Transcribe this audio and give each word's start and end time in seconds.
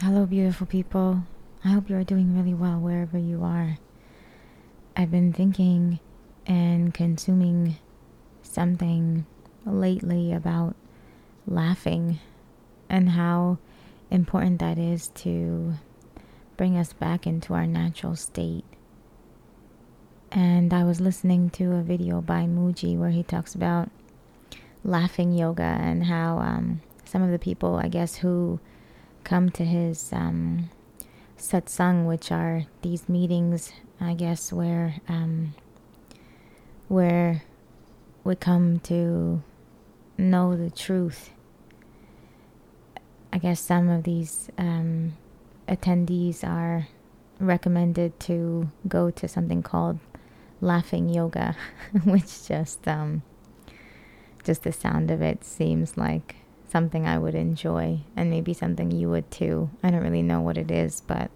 Hello, 0.00 0.26
beautiful 0.26 0.64
people. 0.64 1.24
I 1.64 1.70
hope 1.70 1.90
you 1.90 1.96
are 1.96 2.04
doing 2.04 2.36
really 2.36 2.54
well 2.54 2.78
wherever 2.78 3.18
you 3.18 3.42
are. 3.42 3.78
I've 4.96 5.10
been 5.10 5.32
thinking 5.32 5.98
and 6.46 6.94
consuming 6.94 7.78
something 8.40 9.26
lately 9.66 10.32
about 10.32 10.76
laughing 11.48 12.20
and 12.88 13.10
how 13.10 13.58
important 14.08 14.60
that 14.60 14.78
is 14.78 15.08
to 15.16 15.74
bring 16.56 16.76
us 16.76 16.92
back 16.92 17.26
into 17.26 17.52
our 17.54 17.66
natural 17.66 18.14
state. 18.14 18.64
And 20.30 20.72
I 20.72 20.84
was 20.84 21.00
listening 21.00 21.50
to 21.50 21.72
a 21.72 21.82
video 21.82 22.20
by 22.20 22.42
Mooji 22.42 22.96
where 22.96 23.10
he 23.10 23.24
talks 23.24 23.52
about 23.52 23.90
laughing 24.84 25.32
yoga 25.32 25.76
and 25.80 26.04
how 26.04 26.38
um, 26.38 26.82
some 27.04 27.20
of 27.20 27.32
the 27.32 27.38
people, 27.40 27.74
I 27.74 27.88
guess, 27.88 28.14
who 28.14 28.60
come 29.24 29.50
to 29.50 29.64
his 29.64 30.12
um, 30.12 30.70
satsang, 31.38 32.06
which 32.06 32.32
are 32.32 32.64
these 32.82 33.08
meetings, 33.08 33.72
I 34.00 34.14
guess, 34.14 34.52
where 34.52 34.96
um, 35.08 35.54
where 36.88 37.42
we 38.24 38.34
come 38.36 38.80
to 38.80 39.42
know 40.16 40.56
the 40.56 40.70
truth. 40.70 41.30
I 43.32 43.38
guess 43.38 43.60
some 43.60 43.88
of 43.88 44.04
these 44.04 44.50
um, 44.56 45.16
attendees 45.68 46.42
are 46.42 46.88
recommended 47.38 48.18
to 48.20 48.70
go 48.88 49.10
to 49.10 49.28
something 49.28 49.62
called 49.62 49.98
laughing 50.60 51.08
yoga, 51.08 51.56
which 52.04 52.46
just 52.48 52.88
um, 52.88 53.22
just 54.44 54.62
the 54.62 54.72
sound 54.72 55.10
of 55.10 55.22
it 55.22 55.44
seems 55.44 55.96
like 55.96 56.36
something 56.70 57.06
I 57.06 57.18
would 57.18 57.34
enjoy, 57.34 58.00
and 58.16 58.30
maybe 58.30 58.52
something 58.52 58.90
you 58.90 59.08
would 59.10 59.30
too. 59.30 59.70
I 59.82 59.90
don't 59.90 60.02
really 60.02 60.22
know 60.22 60.40
what 60.40 60.58
it 60.58 60.70
is, 60.70 61.00
but 61.00 61.30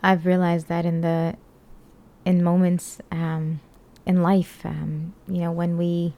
I've 0.00 0.26
realized 0.26 0.68
that 0.68 0.84
in 0.84 1.00
the 1.00 1.36
in 2.24 2.42
moments 2.42 3.00
um, 3.10 3.60
in 4.06 4.22
life, 4.22 4.60
um, 4.64 5.14
you 5.28 5.40
know, 5.40 5.52
when 5.52 5.76
we 5.76 6.14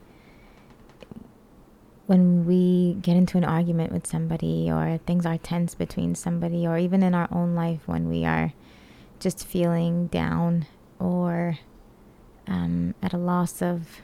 when 2.07 2.47
we 2.47 2.95
get 3.01 3.17
into 3.17 3.37
an 3.37 3.45
argument 3.45 3.93
with 3.93 4.07
somebody 4.07 4.71
or 4.71 4.99
things 5.07 5.27
are 5.27 5.39
tense 5.39 5.75
between 5.75 6.15
somebody 6.15 6.67
or 6.67 6.79
even 6.79 7.03
in 7.03 7.15
our 7.15 7.29
own 7.33 7.55
life 7.55 7.81
when 7.87 8.09
we 8.09 8.25
are 8.25 8.53
just 9.19 9.45
feeling 9.45 10.07
down 10.07 10.67
or 11.01 11.59
um, 12.47 12.95
at 13.03 13.13
a 13.13 13.19
loss 13.19 13.61
of 13.61 14.01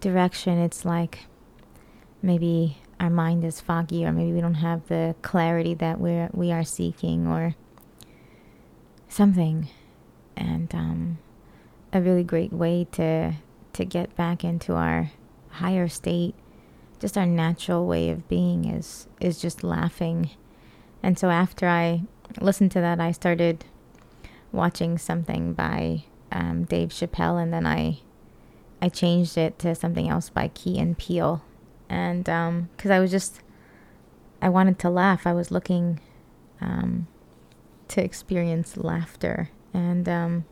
direction 0.00 0.58
it's 0.58 0.84
like 0.84 1.26
maybe 2.22 2.78
our 3.00 3.10
mind 3.10 3.44
is 3.44 3.60
foggy 3.60 4.04
or 4.04 4.12
maybe 4.12 4.32
we 4.32 4.40
don't 4.40 4.54
have 4.54 4.86
the 4.88 5.14
clarity 5.22 5.74
that 5.74 6.00
we're 6.00 6.30
we 6.32 6.52
are 6.52 6.64
seeking 6.64 7.26
or 7.26 7.54
something. 9.08 9.68
And 10.36 10.74
um, 10.74 11.18
a 11.92 12.00
really 12.00 12.24
great 12.24 12.52
way 12.52 12.86
to 12.92 13.34
to 13.72 13.84
get 13.84 14.14
back 14.16 14.44
into 14.44 14.74
our 14.74 15.10
higher 15.50 15.88
state 15.88 16.34
just 17.00 17.18
our 17.18 17.26
natural 17.26 17.86
way 17.86 18.10
of 18.10 18.28
being 18.28 18.64
is 18.64 19.08
is 19.20 19.40
just 19.40 19.64
laughing. 19.64 20.30
And 21.02 21.18
so 21.18 21.30
after 21.30 21.66
i 21.66 22.02
listened 22.40 22.70
to 22.72 22.80
that 22.80 23.00
i 23.00 23.12
started 23.12 23.64
watching 24.50 24.98
something 24.98 25.52
by 25.52 26.04
um, 26.30 26.64
dave 26.64 26.90
chappelle 26.90 27.42
and 27.42 27.52
then 27.52 27.66
i 27.66 27.98
i 28.80 28.88
changed 28.88 29.36
it 29.36 29.58
to 29.58 29.74
something 29.74 30.08
else 30.08 30.30
by 30.30 30.48
key 30.48 30.78
and 30.78 30.96
peele 30.96 31.42
and 31.92 32.24
because 32.24 32.90
um, 32.90 32.96
i 32.96 32.98
was 32.98 33.10
just 33.10 33.40
i 34.40 34.48
wanted 34.48 34.78
to 34.78 34.88
laugh 34.88 35.26
i 35.26 35.32
was 35.32 35.50
looking 35.50 36.00
um, 36.60 37.06
to 37.88 38.02
experience 38.02 38.76
laughter 38.76 39.50
and 39.74 40.08
um, 40.08 40.44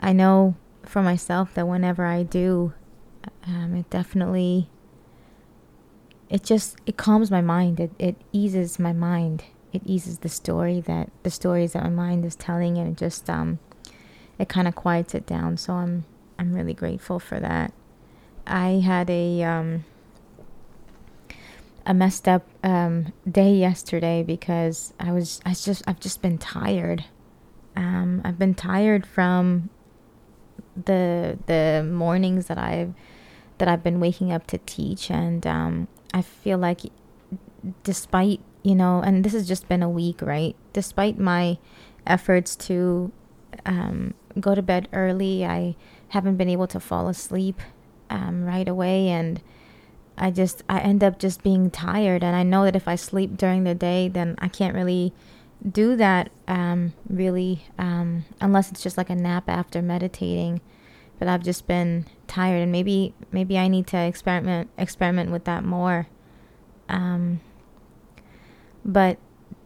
I 0.00 0.12
know 0.12 0.56
for 0.82 1.02
myself 1.02 1.54
that 1.54 1.68
whenever 1.68 2.04
I 2.04 2.22
do, 2.22 2.72
um, 3.46 3.76
it 3.76 3.90
definitely 3.90 4.70
it 6.28 6.42
just 6.42 6.78
it 6.86 6.96
calms 6.96 7.30
my 7.30 7.42
mind. 7.42 7.78
It 7.78 7.92
it 7.98 8.16
eases 8.32 8.78
my 8.78 8.92
mind. 8.92 9.44
It 9.72 9.82
eases 9.84 10.18
the 10.18 10.28
story 10.28 10.80
that 10.80 11.10
the 11.22 11.30
stories 11.30 11.74
that 11.74 11.84
my 11.84 11.90
mind 11.90 12.24
is 12.24 12.34
telling, 12.34 12.78
and 12.78 12.88
it 12.88 12.96
just 12.96 13.28
um 13.28 13.58
it 14.38 14.48
kind 14.48 14.66
of 14.66 14.74
quiets 14.74 15.14
it 15.14 15.26
down. 15.26 15.58
So 15.58 15.74
I'm 15.74 16.04
I'm 16.38 16.54
really 16.54 16.74
grateful 16.74 17.18
for 17.18 17.38
that. 17.40 17.74
I 18.46 18.80
had 18.84 19.10
a 19.10 19.42
um 19.42 19.84
a 21.86 21.94
messed 21.94 22.28
up 22.28 22.46
um, 22.62 23.12
day 23.30 23.52
yesterday 23.54 24.22
because 24.22 24.92
I 25.00 25.12
was 25.12 25.40
I 25.44 25.54
just 25.54 25.82
I've 25.86 26.00
just 26.00 26.22
been 26.22 26.38
tired. 26.38 27.04
Um, 27.76 28.20
I've 28.24 28.38
been 28.38 28.54
tired 28.54 29.06
from 29.06 29.70
the 30.76 31.38
the 31.46 31.88
mornings 31.88 32.46
that 32.46 32.58
I've 32.58 32.94
that 33.58 33.68
I've 33.68 33.82
been 33.82 34.00
waking 34.00 34.32
up 34.32 34.46
to 34.48 34.58
teach, 34.58 35.10
and 35.10 35.46
um, 35.46 35.88
I 36.12 36.22
feel 36.22 36.58
like 36.58 36.80
despite 37.82 38.40
you 38.62 38.74
know, 38.74 39.00
and 39.00 39.24
this 39.24 39.32
has 39.32 39.48
just 39.48 39.68
been 39.68 39.82
a 39.82 39.88
week, 39.88 40.20
right? 40.20 40.54
Despite 40.72 41.18
my 41.18 41.58
efforts 42.06 42.56
to 42.56 43.10
um, 43.64 44.14
go 44.38 44.54
to 44.54 44.62
bed 44.62 44.88
early, 44.92 45.44
I 45.44 45.76
haven't 46.08 46.36
been 46.36 46.48
able 46.48 46.66
to 46.68 46.80
fall 46.80 47.08
asleep 47.08 47.60
um, 48.10 48.44
right 48.44 48.68
away, 48.68 49.08
and 49.08 49.40
I 50.20 50.30
just 50.30 50.62
I 50.68 50.80
end 50.80 51.02
up 51.02 51.18
just 51.18 51.42
being 51.42 51.70
tired, 51.70 52.22
and 52.22 52.36
I 52.36 52.42
know 52.42 52.64
that 52.64 52.76
if 52.76 52.86
I 52.86 52.94
sleep 52.94 53.36
during 53.36 53.64
the 53.64 53.74
day, 53.74 54.08
then 54.08 54.36
I 54.38 54.48
can't 54.48 54.74
really 54.74 55.12
do 55.68 55.96
that 55.96 56.30
um, 56.46 56.92
really 57.08 57.64
um, 57.78 58.24
unless 58.40 58.70
it's 58.70 58.82
just 58.82 58.96
like 58.96 59.10
a 59.10 59.14
nap 59.14 59.44
after 59.48 59.82
meditating. 59.82 60.60
But 61.18 61.28
I've 61.28 61.42
just 61.42 61.66
been 61.66 62.06
tired. 62.26 62.62
And 62.62 62.72
maybe 62.72 63.14
maybe 63.32 63.58
I 63.58 63.68
need 63.68 63.86
to 63.88 63.98
experiment 63.98 64.70
experiment 64.78 65.30
with 65.30 65.44
that 65.44 65.64
more. 65.64 66.06
Um, 66.88 67.40
but 68.84 69.18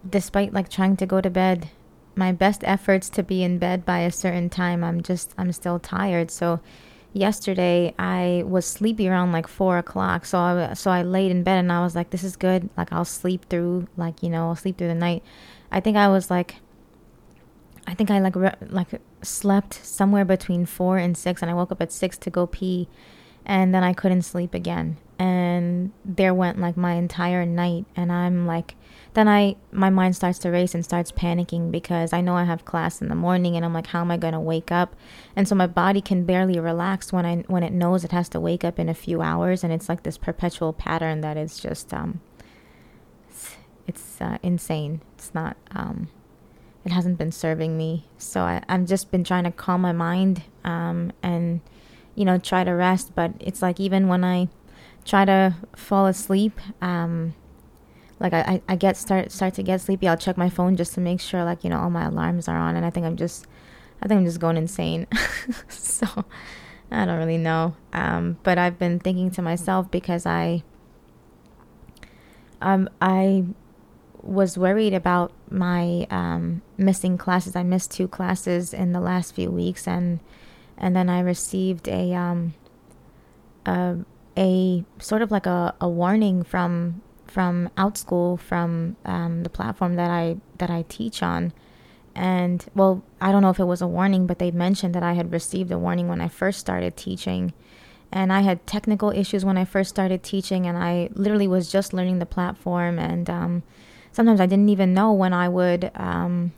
despite 0.08 0.52
like 0.52 0.68
trying 0.68 0.96
to 0.96 1.06
go 1.06 1.20
to 1.20 1.30
bed 1.30 1.70
my 2.16 2.30
best 2.30 2.62
efforts 2.64 3.08
to 3.10 3.22
be 3.22 3.42
in 3.42 3.58
bed 3.58 3.84
by 3.84 4.00
a 4.00 4.10
certain 4.10 4.48
time 4.48 4.84
I'm 4.84 5.02
just 5.02 5.34
I'm 5.38 5.52
still 5.52 5.78
tired. 5.78 6.30
So 6.30 6.60
yesterday 7.14 7.94
I 7.98 8.42
was 8.46 8.66
sleepy 8.66 9.08
around 9.08 9.32
like 9.32 9.46
four 9.46 9.78
o'clock. 9.78 10.26
So 10.26 10.38
I 10.38 10.74
so 10.74 10.90
I 10.90 11.02
laid 11.02 11.30
in 11.30 11.42
bed 11.42 11.58
and 11.58 11.72
I 11.72 11.80
was 11.82 11.94
like, 11.94 12.10
this 12.10 12.22
is 12.22 12.36
good. 12.36 12.68
Like 12.76 12.92
I'll 12.92 13.06
sleep 13.06 13.48
through 13.48 13.86
like 13.96 14.22
you 14.22 14.28
know 14.28 14.48
I'll 14.48 14.56
sleep 14.56 14.76
through 14.76 14.88
the 14.88 14.94
night. 14.94 15.22
I 15.72 15.80
think 15.80 15.96
I 15.96 16.08
was 16.08 16.30
like, 16.30 16.56
I 17.86 17.94
think 17.94 18.10
I 18.10 18.18
like 18.18 18.36
re- 18.36 18.54
like 18.68 19.00
slept 19.22 19.74
somewhere 19.84 20.24
between 20.24 20.66
four 20.66 20.98
and 20.98 21.16
six, 21.16 21.40
and 21.40 21.50
I 21.50 21.54
woke 21.54 21.72
up 21.72 21.80
at 21.80 21.92
six 21.92 22.18
to 22.18 22.30
go 22.30 22.46
pee, 22.46 22.88
and 23.46 23.74
then 23.74 23.82
I 23.82 23.92
couldn't 23.92 24.22
sleep 24.22 24.52
again, 24.52 24.98
and 25.18 25.92
there 26.04 26.34
went 26.34 26.58
like 26.58 26.76
my 26.76 26.94
entire 26.94 27.46
night, 27.46 27.86
and 27.96 28.12
I'm 28.12 28.46
like 28.46 28.74
then 29.14 29.28
I 29.28 29.56
my 29.70 29.90
mind 29.90 30.16
starts 30.16 30.40
to 30.40 30.50
race 30.50 30.74
and 30.74 30.84
starts 30.84 31.12
panicking 31.12 31.70
because 31.70 32.12
I 32.12 32.20
know 32.20 32.34
I 32.34 32.44
have 32.44 32.64
class 32.64 33.00
in 33.00 33.08
the 33.08 33.14
morning 33.14 33.56
and 33.56 33.64
I'm 33.64 33.72
like 33.72 33.86
how 33.86 34.00
am 34.00 34.10
I 34.10 34.16
going 34.16 34.34
to 34.34 34.40
wake 34.40 34.70
up? 34.70 34.94
And 35.34 35.48
so 35.48 35.54
my 35.54 35.68
body 35.68 36.00
can 36.00 36.24
barely 36.24 36.58
relax 36.58 37.12
when 37.12 37.24
I 37.24 37.36
when 37.46 37.62
it 37.62 37.72
knows 37.72 38.04
it 38.04 38.10
has 38.12 38.28
to 38.30 38.40
wake 38.40 38.64
up 38.64 38.78
in 38.78 38.88
a 38.88 38.94
few 38.94 39.22
hours 39.22 39.62
and 39.64 39.72
it's 39.72 39.88
like 39.88 40.02
this 40.02 40.18
perpetual 40.18 40.72
pattern 40.72 41.20
that 41.22 41.36
is 41.36 41.58
just 41.58 41.94
um 41.94 42.20
it's, 43.28 43.56
it's 43.86 44.20
uh, 44.20 44.38
insane. 44.42 45.00
It's 45.14 45.32
not 45.32 45.56
um 45.70 46.08
it 46.84 46.90
hasn't 46.90 47.16
been 47.16 47.32
serving 47.32 47.78
me. 47.78 48.06
So 48.18 48.42
I, 48.42 48.62
I've 48.68 48.84
just 48.84 49.10
been 49.10 49.24
trying 49.24 49.44
to 49.44 49.52
calm 49.52 49.80
my 49.80 49.92
mind 49.92 50.42
um 50.64 51.12
and 51.22 51.60
you 52.16 52.24
know 52.24 52.38
try 52.38 52.64
to 52.64 52.72
rest, 52.72 53.14
but 53.14 53.30
it's 53.38 53.62
like 53.62 53.78
even 53.78 54.08
when 54.08 54.24
I 54.24 54.48
try 55.04 55.24
to 55.24 55.54
fall 55.76 56.06
asleep 56.06 56.58
um 56.82 57.34
like 58.24 58.32
I, 58.32 58.62
I 58.68 58.76
get 58.76 58.96
start 58.96 59.30
start 59.30 59.54
to 59.54 59.62
get 59.62 59.82
sleepy. 59.82 60.08
I'll 60.08 60.16
check 60.16 60.38
my 60.38 60.48
phone 60.48 60.76
just 60.76 60.94
to 60.94 61.00
make 61.00 61.20
sure 61.20 61.44
like 61.44 61.62
you 61.62 61.70
know 61.70 61.78
all 61.78 61.90
my 61.90 62.06
alarms 62.06 62.48
are 62.48 62.56
on 62.56 62.74
and 62.74 62.84
i 62.84 62.90
think 62.90 63.04
i'm 63.04 63.16
just 63.16 63.46
i 64.00 64.08
think 64.08 64.18
i'm 64.18 64.24
just 64.24 64.40
going 64.40 64.56
insane. 64.56 65.06
So 65.68 66.24
i 66.90 67.04
don't 67.04 67.18
really 67.18 67.38
know. 67.38 67.76
Um, 67.92 68.38
but 68.42 68.56
i've 68.56 68.78
been 68.78 68.98
thinking 68.98 69.30
to 69.32 69.42
myself 69.42 69.90
because 69.90 70.24
i 70.26 70.62
um, 72.62 72.88
i 73.00 73.44
was 74.22 74.56
worried 74.56 74.94
about 74.94 75.32
my 75.50 76.06
um, 76.08 76.62
missing 76.78 77.18
classes. 77.18 77.54
I 77.54 77.62
missed 77.62 77.90
two 77.90 78.08
classes 78.08 78.72
in 78.72 78.92
the 78.92 79.00
last 79.00 79.34
few 79.34 79.50
weeks 79.50 79.86
and 79.86 80.20
and 80.78 80.96
then 80.96 81.08
i 81.08 81.20
received 81.20 81.86
a 81.88 82.14
um 82.14 82.54
a, 83.66 83.96
a 84.36 84.84
sort 84.98 85.22
of 85.22 85.30
like 85.30 85.46
a, 85.46 85.74
a 85.80 85.88
warning 85.88 86.42
from 86.42 87.02
from 87.34 87.68
Outschool 87.76 88.38
from 88.38 88.96
um, 89.04 89.42
the 89.42 89.50
platform 89.50 89.96
that 89.96 90.08
I 90.08 90.36
that 90.58 90.70
I 90.70 90.84
teach 90.88 91.20
on. 91.20 91.52
And 92.14 92.64
well, 92.76 93.02
I 93.20 93.32
don't 93.32 93.42
know 93.42 93.50
if 93.50 93.58
it 93.58 93.64
was 93.64 93.82
a 93.82 93.88
warning, 93.88 94.28
but 94.28 94.38
they 94.38 94.52
mentioned 94.52 94.94
that 94.94 95.02
I 95.02 95.14
had 95.14 95.32
received 95.32 95.72
a 95.72 95.78
warning 95.78 96.06
when 96.06 96.20
I 96.20 96.28
first 96.28 96.60
started 96.60 96.96
teaching. 96.96 97.52
And 98.12 98.32
I 98.32 98.42
had 98.42 98.64
technical 98.68 99.10
issues 99.10 99.44
when 99.44 99.58
I 99.58 99.64
first 99.64 99.90
started 99.90 100.22
teaching, 100.22 100.64
and 100.64 100.78
I 100.78 101.08
literally 101.14 101.48
was 101.48 101.72
just 101.72 101.92
learning 101.92 102.20
the 102.20 102.34
platform. 102.36 103.00
And 103.00 103.28
um, 103.28 103.62
sometimes 104.12 104.40
I 104.40 104.46
didn't 104.46 104.68
even 104.68 104.94
know 104.94 105.12
when 105.12 105.32
I 105.32 105.48
would 105.48 105.90
um, 105.96 106.52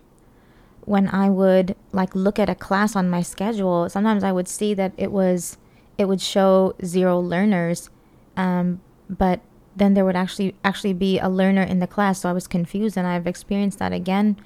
when 0.82 1.08
I 1.08 1.30
would 1.30 1.74
like 1.92 2.14
look 2.14 2.38
at 2.38 2.50
a 2.50 2.54
class 2.54 2.94
on 2.94 3.08
my 3.08 3.22
schedule. 3.22 3.88
Sometimes 3.88 4.22
I 4.22 4.32
would 4.32 4.48
see 4.48 4.74
that 4.74 4.92
it 4.98 5.10
was 5.10 5.56
it 5.96 6.04
would 6.04 6.20
show 6.20 6.74
zero 6.84 7.18
learners, 7.18 7.88
um, 8.36 8.82
but 9.08 9.40
then 9.76 9.94
there 9.94 10.04
would 10.04 10.16
actually 10.16 10.54
actually 10.64 10.94
be 10.94 11.18
a 11.18 11.28
learner 11.28 11.62
in 11.62 11.78
the 11.78 11.86
class. 11.86 12.20
So 12.20 12.28
I 12.28 12.32
was 12.32 12.46
confused, 12.46 12.96
and 12.96 13.06
I've 13.06 13.26
experienced 13.26 13.78
that 13.78 13.92
again 13.92 14.36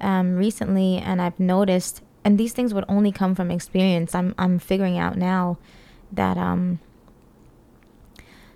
um, 0.00 0.36
recently, 0.36 0.98
and 0.98 1.22
I've 1.22 1.38
noticed. 1.38 2.02
And 2.24 2.38
these 2.38 2.52
things 2.52 2.74
would 2.74 2.84
only 2.88 3.10
come 3.10 3.34
from 3.34 3.50
experience. 3.50 4.14
I'm 4.14 4.34
I'm 4.38 4.58
figuring 4.58 4.98
out 4.98 5.16
now 5.16 5.58
that 6.12 6.36
um 6.36 6.78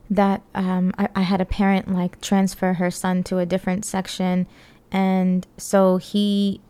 that 0.09 0.43
um, 0.55 0.93
I, 0.99 1.09
I 1.17 1.23
had 1.23 1.41
a 1.41 1.45
parent 1.45 1.93
like 1.93 2.21
transfer 2.21 2.75
her 2.75 2.91
son 2.91 3.23
to 3.25 3.39
a 3.39 3.47
different 3.47 3.85
section 3.85 4.47
and 4.93 5.47
so 5.57 5.97
he 5.97 6.61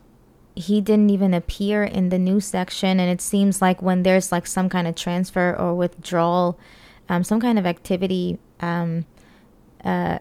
he 0.55 0.81
didn't 0.81 1.11
even 1.11 1.35
appear 1.35 1.85
in 1.85 2.09
the 2.09 2.19
new 2.19 2.41
section 2.41 2.99
and 2.99 3.11
it 3.11 3.21
seems 3.21 3.61
like 3.61 3.83
when 3.83 4.05
there's 4.05 4.33
like 4.33 4.47
some 4.47 4.71
kind 4.71 4.87
of 4.87 4.95
transfer 4.95 5.55
or 5.55 5.75
withdrawal 5.75 6.59
um, 7.11 7.23
some 7.23 7.41
kind 7.41 7.59
of 7.59 7.67
activity 7.67 8.39
um, 8.61 9.05
uh, 9.87 10.19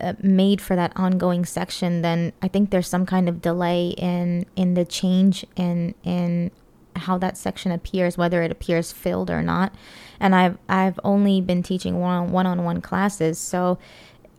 uh, 0.00 0.12
made 0.22 0.60
for 0.60 0.76
that 0.76 0.92
ongoing 0.96 1.44
section 1.44 2.02
then 2.02 2.32
i 2.42 2.48
think 2.48 2.70
there's 2.70 2.88
some 2.88 3.04
kind 3.04 3.28
of 3.28 3.42
delay 3.42 3.88
in 3.98 4.46
in 4.56 4.74
the 4.74 4.84
change 4.84 5.44
in 5.56 5.94
in 6.04 6.50
how 6.96 7.18
that 7.18 7.36
section 7.36 7.72
appears 7.72 8.16
whether 8.16 8.42
it 8.42 8.50
appears 8.50 8.92
filled 8.92 9.30
or 9.30 9.42
not. 9.42 9.74
And 10.18 10.34
I've 10.34 10.58
I've 10.68 11.00
only 11.04 11.40
been 11.40 11.62
teaching 11.62 12.00
one 12.00 12.30
one 12.30 12.46
on 12.46 12.64
one 12.64 12.80
classes, 12.80 13.38
so 13.38 13.78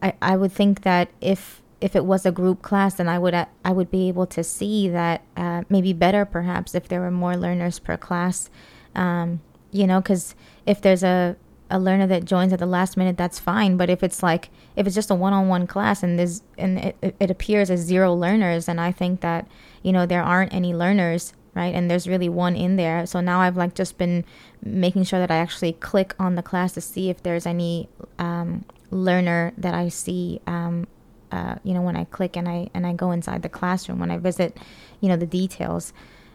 I, 0.01 0.13
I 0.21 0.37
would 0.37 0.51
think 0.51 0.83
that 0.83 1.09
if 1.19 1.61
if 1.79 1.95
it 1.95 2.05
was 2.05 2.25
a 2.25 2.31
group 2.31 2.61
class, 2.61 2.95
then 2.95 3.09
I 3.09 3.19
would 3.19 3.33
uh, 3.33 3.45
I 3.65 3.71
would 3.71 3.91
be 3.91 4.07
able 4.07 4.27
to 4.27 4.43
see 4.43 4.87
that 4.89 5.23
uh, 5.35 5.63
maybe 5.69 5.93
better 5.93 6.25
perhaps 6.25 6.75
if 6.75 6.87
there 6.87 7.01
were 7.01 7.11
more 7.11 7.35
learners 7.35 7.79
per 7.79 7.97
class, 7.97 8.49
um, 8.95 9.41
you 9.71 9.87
know, 9.87 9.99
because 9.99 10.35
if 10.65 10.81
there's 10.81 11.03
a 11.03 11.35
a 11.71 11.79
learner 11.79 12.05
that 12.07 12.25
joins 12.25 12.53
at 12.53 12.59
the 12.59 12.65
last 12.65 12.97
minute, 12.97 13.17
that's 13.17 13.39
fine. 13.39 13.77
But 13.77 13.89
if 13.89 14.03
it's 14.03 14.21
like 14.21 14.49
if 14.75 14.85
it's 14.85 14.95
just 14.95 15.09
a 15.09 15.15
one-on-one 15.15 15.67
class 15.67 16.03
and 16.03 16.19
there's 16.19 16.43
and 16.57 16.77
it, 16.79 17.15
it 17.19 17.31
appears 17.31 17.71
as 17.71 17.79
zero 17.79 18.13
learners, 18.13 18.67
and 18.67 18.79
I 18.79 18.91
think 18.91 19.21
that 19.21 19.47
you 19.81 19.91
know 19.91 20.05
there 20.05 20.21
aren't 20.21 20.53
any 20.53 20.73
learners, 20.73 21.33
right? 21.55 21.73
And 21.73 21.89
there's 21.89 22.07
really 22.07 22.29
one 22.29 22.55
in 22.55 22.75
there. 22.75 23.05
So 23.05 23.21
now 23.21 23.41
I've 23.41 23.57
like 23.57 23.73
just 23.73 23.97
been 23.97 24.25
making 24.61 25.05
sure 25.05 25.19
that 25.19 25.31
I 25.31 25.37
actually 25.37 25.73
click 25.73 26.13
on 26.19 26.35
the 26.35 26.43
class 26.43 26.73
to 26.73 26.81
see 26.81 27.09
if 27.09 27.23
there's 27.23 27.45
any 27.45 27.89
um, 28.19 28.65
learner 28.91 29.53
that 29.57 29.73
I 29.73 29.89
see. 29.89 30.41
Um, 30.45 30.87
uh, 31.31 31.55
you 31.63 31.73
know, 31.73 31.81
when 31.81 31.95
I 31.95 32.03
click 32.03 32.35
and 32.35 32.47
I 32.47 32.69
and 32.73 32.85
I 32.85 32.93
go 32.93 33.11
inside 33.11 33.41
the 33.41 33.49
classroom 33.49 33.99
when 33.99 34.11
I 34.11 34.17
visit, 34.17 34.57
you 34.99 35.07
know, 35.07 35.15
the 35.15 35.25
details. 35.25 35.93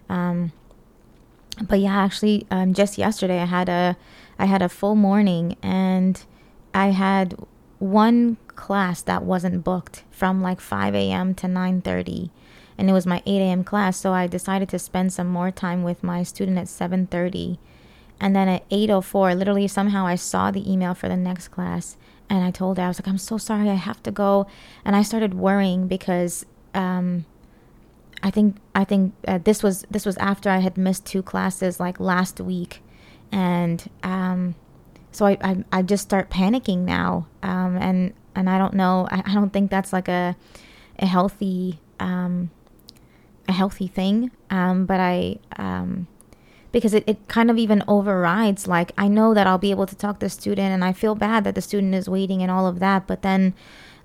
Um, 0.08 0.52
but 1.62 1.80
yeah, 1.80 1.96
actually, 1.96 2.46
um, 2.50 2.74
just 2.74 2.98
yesterday 2.98 3.40
I 3.40 3.46
had 3.46 3.68
a 3.68 3.96
I 4.38 4.46
had 4.46 4.62
a 4.62 4.68
full 4.68 4.94
morning 4.94 5.56
and 5.62 6.22
I 6.74 6.88
had 6.88 7.34
one 7.78 8.36
class 8.48 9.02
that 9.02 9.22
wasn't 9.22 9.64
booked 9.64 10.04
from 10.10 10.42
like 10.42 10.60
5 10.60 10.94
a.m. 10.94 11.34
to 11.34 11.46
9:30 11.46 12.30
and 12.78 12.90
it 12.90 12.92
was 12.92 13.06
my 13.06 13.22
8 13.26 13.38
a.m. 13.40 13.64
class. 13.64 13.96
So 13.96 14.12
I 14.12 14.26
decided 14.26 14.68
to 14.70 14.78
spend 14.78 15.12
some 15.12 15.28
more 15.28 15.50
time 15.50 15.82
with 15.82 16.02
my 16.02 16.22
student 16.22 16.58
at 16.58 16.66
7:30, 16.66 17.58
and 18.20 18.34
then 18.34 18.48
at 18.48 18.68
8:04, 18.70 19.36
literally 19.36 19.68
somehow 19.68 20.06
I 20.06 20.16
saw 20.16 20.50
the 20.50 20.70
email 20.70 20.94
for 20.94 21.08
the 21.08 21.16
next 21.16 21.48
class, 21.48 21.96
and 22.28 22.44
I 22.44 22.50
told 22.50 22.78
her 22.78 22.84
I 22.84 22.88
was 22.88 23.00
like, 23.00 23.08
"I'm 23.08 23.18
so 23.18 23.38
sorry, 23.38 23.70
I 23.70 23.74
have 23.74 24.02
to 24.04 24.10
go," 24.10 24.46
and 24.84 24.94
I 24.96 25.02
started 25.02 25.34
worrying 25.34 25.88
because 25.88 26.44
um, 26.74 27.24
I 28.22 28.30
think 28.30 28.56
I 28.74 28.84
think 28.84 29.14
uh, 29.26 29.38
this 29.42 29.62
was 29.62 29.84
this 29.90 30.06
was 30.06 30.16
after 30.18 30.50
I 30.50 30.58
had 30.58 30.76
missed 30.76 31.06
two 31.06 31.22
classes 31.22 31.80
like 31.80 32.00
last 32.00 32.40
week, 32.40 32.82
and 33.32 33.88
um, 34.02 34.54
so 35.12 35.26
I, 35.26 35.38
I 35.40 35.64
I 35.72 35.82
just 35.82 36.02
start 36.02 36.30
panicking 36.30 36.78
now, 36.78 37.26
um, 37.42 37.76
and 37.76 38.12
and 38.34 38.50
I 38.50 38.58
don't 38.58 38.74
know 38.74 39.08
I, 39.10 39.22
I 39.26 39.34
don't 39.34 39.52
think 39.52 39.70
that's 39.70 39.92
like 39.92 40.08
a 40.08 40.36
a 40.98 41.06
healthy 41.06 41.80
um, 42.00 42.50
a 43.48 43.52
healthy 43.52 43.86
thing. 43.86 44.30
Um, 44.50 44.86
but 44.86 45.00
I, 45.00 45.38
um, 45.56 46.06
because 46.72 46.94
it, 46.94 47.04
it 47.06 47.28
kind 47.28 47.50
of 47.50 47.58
even 47.58 47.82
overrides, 47.88 48.66
like, 48.66 48.92
I 48.98 49.08
know 49.08 49.34
that 49.34 49.46
I'll 49.46 49.58
be 49.58 49.70
able 49.70 49.86
to 49.86 49.96
talk 49.96 50.18
to 50.18 50.26
the 50.26 50.30
student 50.30 50.72
and 50.72 50.84
I 50.84 50.92
feel 50.92 51.14
bad 51.14 51.44
that 51.44 51.54
the 51.54 51.62
student 51.62 51.94
is 51.94 52.08
waiting 52.08 52.42
and 52.42 52.50
all 52.50 52.66
of 52.66 52.80
that. 52.80 53.06
But 53.06 53.22
then, 53.22 53.54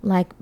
like, 0.02 0.32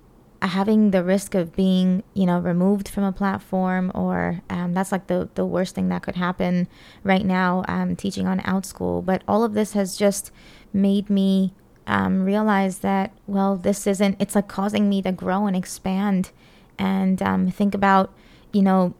having 0.42 0.90
the 0.90 1.04
risk 1.04 1.34
of 1.34 1.54
being, 1.54 2.02
you 2.14 2.26
know, 2.26 2.38
removed 2.38 2.88
from 2.88 3.04
a 3.04 3.12
platform 3.12 3.92
or 3.94 4.40
um, 4.48 4.72
that's 4.74 4.92
like 4.92 5.06
the, 5.06 5.28
the 5.34 5.44
worst 5.44 5.74
thing 5.74 5.88
that 5.88 6.02
could 6.02 6.16
happen 6.16 6.66
right 7.04 7.24
now, 7.24 7.64
um, 7.68 7.94
teaching 7.96 8.26
on 8.26 8.40
Outschool. 8.40 9.04
But 9.04 9.22
all 9.28 9.44
of 9.44 9.54
this 9.54 9.74
has 9.74 9.96
just 9.96 10.30
made 10.72 11.10
me 11.10 11.52
um, 11.86 12.22
realize 12.22 12.78
that, 12.78 13.12
well, 13.26 13.56
this 13.56 13.86
isn't, 13.86 14.16
it's 14.18 14.34
like 14.34 14.48
causing 14.48 14.88
me 14.88 15.02
to 15.02 15.12
grow 15.12 15.46
and 15.46 15.56
expand 15.56 16.30
and 16.78 17.20
um, 17.22 17.50
think 17.50 17.74
about 17.74 18.12
you 18.52 18.62
know, 18.62 18.94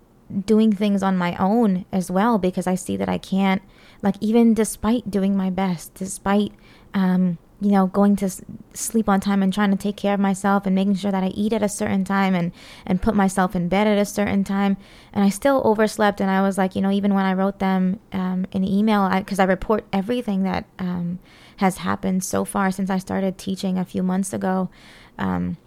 doing 0.46 0.72
things 0.72 1.02
on 1.02 1.16
my 1.16 1.34
own 1.36 1.84
as 1.92 2.10
well 2.10 2.38
because 2.38 2.66
I 2.66 2.74
see 2.74 2.96
that 2.96 3.08
I 3.08 3.18
can't, 3.18 3.62
like, 4.02 4.14
even 4.20 4.54
despite 4.54 5.10
doing 5.10 5.36
my 5.36 5.50
best, 5.50 5.94
despite, 5.94 6.52
um, 6.94 7.38
you 7.60 7.72
know, 7.72 7.86
going 7.86 8.16
to 8.16 8.30
sleep 8.72 9.08
on 9.08 9.20
time 9.20 9.42
and 9.42 9.52
trying 9.52 9.70
to 9.70 9.76
take 9.76 9.96
care 9.96 10.14
of 10.14 10.20
myself 10.20 10.64
and 10.64 10.74
making 10.74 10.94
sure 10.94 11.10
that 11.10 11.22
I 11.22 11.28
eat 11.28 11.52
at 11.52 11.62
a 11.62 11.68
certain 11.68 12.04
time 12.04 12.34
and, 12.34 12.52
and 12.86 13.02
put 13.02 13.14
myself 13.14 13.54
in 13.54 13.68
bed 13.68 13.86
at 13.86 13.98
a 13.98 14.04
certain 14.06 14.44
time. 14.44 14.78
And 15.12 15.22
I 15.22 15.28
still 15.28 15.60
overslept. 15.64 16.20
And 16.20 16.30
I 16.30 16.40
was 16.40 16.56
like, 16.56 16.74
you 16.74 16.80
know, 16.80 16.90
even 16.90 17.12
when 17.12 17.24
I 17.24 17.34
wrote 17.34 17.58
them 17.58 18.00
um, 18.12 18.46
an 18.52 18.64
email, 18.64 19.10
because 19.10 19.38
I, 19.38 19.42
I, 19.42 19.46
report 19.46 19.84
everything 19.92 20.44
that 20.44 20.64
um, 20.78 21.18
has 21.58 21.78
happened 21.78 22.24
so 22.24 22.46
far 22.46 22.70
since 22.70 22.88
I 22.88 22.98
started 22.98 23.36
teaching 23.36 23.76
a 23.76 23.84
few 23.84 24.02
months 24.02 24.32
ago. 24.32 24.70
Um, 25.18 25.58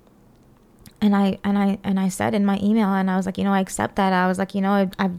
and 0.99 1.15
I 1.15 1.37
and 1.43 1.57
I 1.57 1.79
and 1.83 1.99
I 1.99 2.07
said 2.07 2.33
in 2.33 2.45
my 2.45 2.57
email, 2.63 2.87
and 2.87 3.11
I 3.11 3.17
was 3.17 3.25
like, 3.25 3.37
you 3.37 3.43
know, 3.43 3.51
I 3.51 3.59
accept 3.59 3.97
that. 3.97 4.13
I 4.13 4.25
was 4.25 4.39
like, 4.39 4.55
you 4.55 4.61
know, 4.61 4.71
I've 4.71 4.91
I've, 4.97 5.17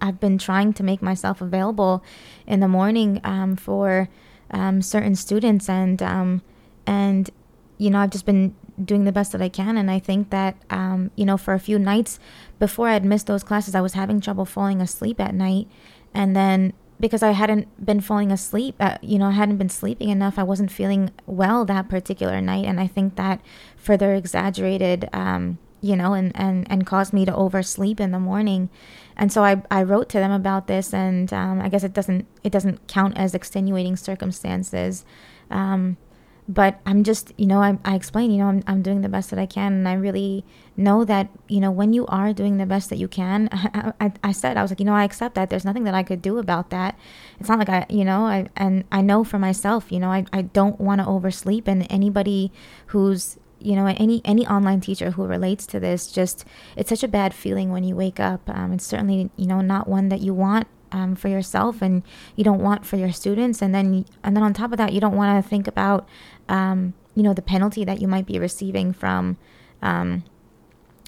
I've 0.00 0.20
been 0.20 0.36
trying 0.36 0.74
to 0.74 0.82
make 0.82 1.00
myself 1.00 1.40
available 1.40 2.04
in 2.46 2.60
the 2.60 2.68
morning 2.68 3.22
um, 3.24 3.56
for 3.56 4.10
um, 4.54 4.80
certain 4.80 5.14
students, 5.14 5.68
and 5.68 6.02
um, 6.02 6.42
and 6.86 7.30
you 7.76 7.90
know, 7.90 7.98
I've 7.98 8.10
just 8.10 8.24
been 8.24 8.54
doing 8.82 9.04
the 9.04 9.12
best 9.12 9.32
that 9.32 9.42
I 9.42 9.48
can. 9.48 9.76
And 9.76 9.90
I 9.90 9.98
think 9.98 10.30
that 10.30 10.56
um, 10.70 11.10
you 11.16 11.24
know, 11.24 11.36
for 11.36 11.54
a 11.54 11.60
few 11.60 11.78
nights 11.78 12.18
before 12.58 12.88
I 12.88 12.94
had 12.94 13.04
missed 13.04 13.26
those 13.26 13.44
classes, 13.44 13.74
I 13.74 13.80
was 13.80 13.94
having 13.94 14.20
trouble 14.20 14.44
falling 14.44 14.80
asleep 14.80 15.20
at 15.20 15.34
night, 15.34 15.68
and 16.14 16.34
then 16.34 16.72
because 17.00 17.22
I 17.22 17.32
hadn't 17.32 17.84
been 17.84 18.00
falling 18.00 18.30
asleep, 18.30 18.76
uh, 18.78 18.98
you 19.02 19.18
know, 19.18 19.26
I 19.26 19.32
hadn't 19.32 19.56
been 19.56 19.68
sleeping 19.68 20.10
enough. 20.10 20.38
I 20.38 20.44
wasn't 20.44 20.70
feeling 20.70 21.10
well 21.26 21.64
that 21.64 21.88
particular 21.88 22.40
night, 22.40 22.64
and 22.64 22.80
I 22.80 22.86
think 22.86 23.16
that 23.16 23.40
further 23.76 24.14
exaggerated, 24.14 25.08
um, 25.12 25.58
you 25.84 25.96
know, 25.96 26.14
and, 26.14 26.32
and 26.34 26.66
and 26.70 26.86
caused 26.86 27.12
me 27.12 27.26
to 27.26 27.34
oversleep 27.34 28.00
in 28.00 28.10
the 28.10 28.18
morning. 28.18 28.70
And 29.16 29.30
so 29.30 29.44
I, 29.44 29.62
I 29.70 29.82
wrote 29.82 30.08
to 30.10 30.18
them 30.18 30.32
about 30.32 30.66
this, 30.66 30.94
and 30.94 31.32
um, 31.32 31.60
I 31.60 31.68
guess 31.68 31.84
it 31.84 31.92
doesn't 31.92 32.26
it 32.42 32.50
doesn't 32.50 32.88
count 32.88 33.18
as 33.18 33.34
extenuating 33.34 33.96
circumstances. 33.96 35.04
Um, 35.50 35.98
but 36.46 36.80
I'm 36.84 37.04
just, 37.04 37.32
you 37.38 37.46
know, 37.46 37.62
I, 37.62 37.78
I 37.86 37.94
explain, 37.94 38.30
you 38.30 38.38
know, 38.38 38.48
I'm, 38.48 38.62
I'm 38.66 38.82
doing 38.82 39.00
the 39.00 39.08
best 39.08 39.30
that 39.30 39.38
I 39.38 39.46
can. 39.46 39.72
And 39.72 39.88
I 39.88 39.94
really 39.94 40.44
know 40.76 41.02
that, 41.04 41.30
you 41.48 41.58
know, 41.58 41.70
when 41.70 41.94
you 41.94 42.04
are 42.06 42.34
doing 42.34 42.58
the 42.58 42.66
best 42.66 42.90
that 42.90 42.98
you 42.98 43.08
can, 43.08 43.48
I, 43.52 43.92
I, 43.98 44.12
I, 44.22 44.32
said, 44.32 44.58
I 44.58 44.62
was 44.62 44.70
like, 44.70 44.78
you 44.78 44.84
know, 44.84 44.94
I 44.94 45.04
accept 45.04 45.36
that. 45.36 45.48
There's 45.48 45.64
nothing 45.64 45.84
that 45.84 45.94
I 45.94 46.02
could 46.02 46.20
do 46.20 46.36
about 46.36 46.68
that. 46.68 46.98
It's 47.40 47.48
not 47.48 47.58
like 47.58 47.70
I, 47.70 47.86
you 47.88 48.04
know, 48.04 48.26
I, 48.26 48.48
and 48.56 48.84
I 48.92 49.00
know 49.00 49.24
for 49.24 49.38
myself, 49.38 49.90
you 49.90 49.98
know, 49.98 50.10
I, 50.10 50.26
I 50.34 50.42
don't 50.42 50.78
want 50.78 51.00
to 51.00 51.06
oversleep. 51.06 51.66
And 51.66 51.86
anybody 51.90 52.52
who's, 52.88 53.38
you 53.64 53.74
know, 53.76 53.86
any, 53.86 54.20
any 54.24 54.46
online 54.46 54.80
teacher 54.80 55.12
who 55.12 55.26
relates 55.26 55.66
to 55.66 55.80
this, 55.80 56.06
just, 56.10 56.44
it's 56.76 56.90
such 56.90 57.02
a 57.02 57.08
bad 57.08 57.32
feeling 57.32 57.70
when 57.70 57.84
you 57.84 57.96
wake 57.96 58.20
up. 58.20 58.42
Um, 58.48 58.72
it's 58.72 58.84
certainly, 58.84 59.30
you 59.36 59.46
know, 59.46 59.60
not 59.60 59.88
one 59.88 60.08
that 60.10 60.20
you 60.20 60.34
want 60.34 60.68
um, 60.94 61.16
for 61.16 61.28
yourself 61.28 61.82
and 61.82 62.02
you 62.36 62.44
don't 62.44 62.60
want 62.60 62.86
for 62.86 62.96
your 62.96 63.10
students 63.10 63.60
and 63.60 63.74
then 63.74 64.04
and 64.22 64.36
then 64.36 64.44
on 64.44 64.54
top 64.54 64.70
of 64.70 64.78
that 64.78 64.92
you 64.92 65.00
don't 65.00 65.16
want 65.16 65.42
to 65.42 65.48
think 65.48 65.66
about 65.66 66.08
um, 66.48 66.94
you 67.16 67.22
know 67.22 67.34
the 67.34 67.42
penalty 67.42 67.84
that 67.84 68.00
you 68.00 68.06
might 68.06 68.26
be 68.26 68.38
receiving 68.38 68.92
from 68.92 69.36
um, 69.82 70.22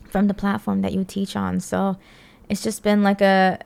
from 0.05 0.27
the 0.27 0.35
platform 0.35 0.83
that 0.83 0.93
you 0.93 1.05
teach 1.05 1.37
on 1.37 1.61
so 1.61 1.97
it's 2.49 2.63
just 2.63 2.83
been 2.83 3.03
like 3.05 3.21
a 3.21 3.61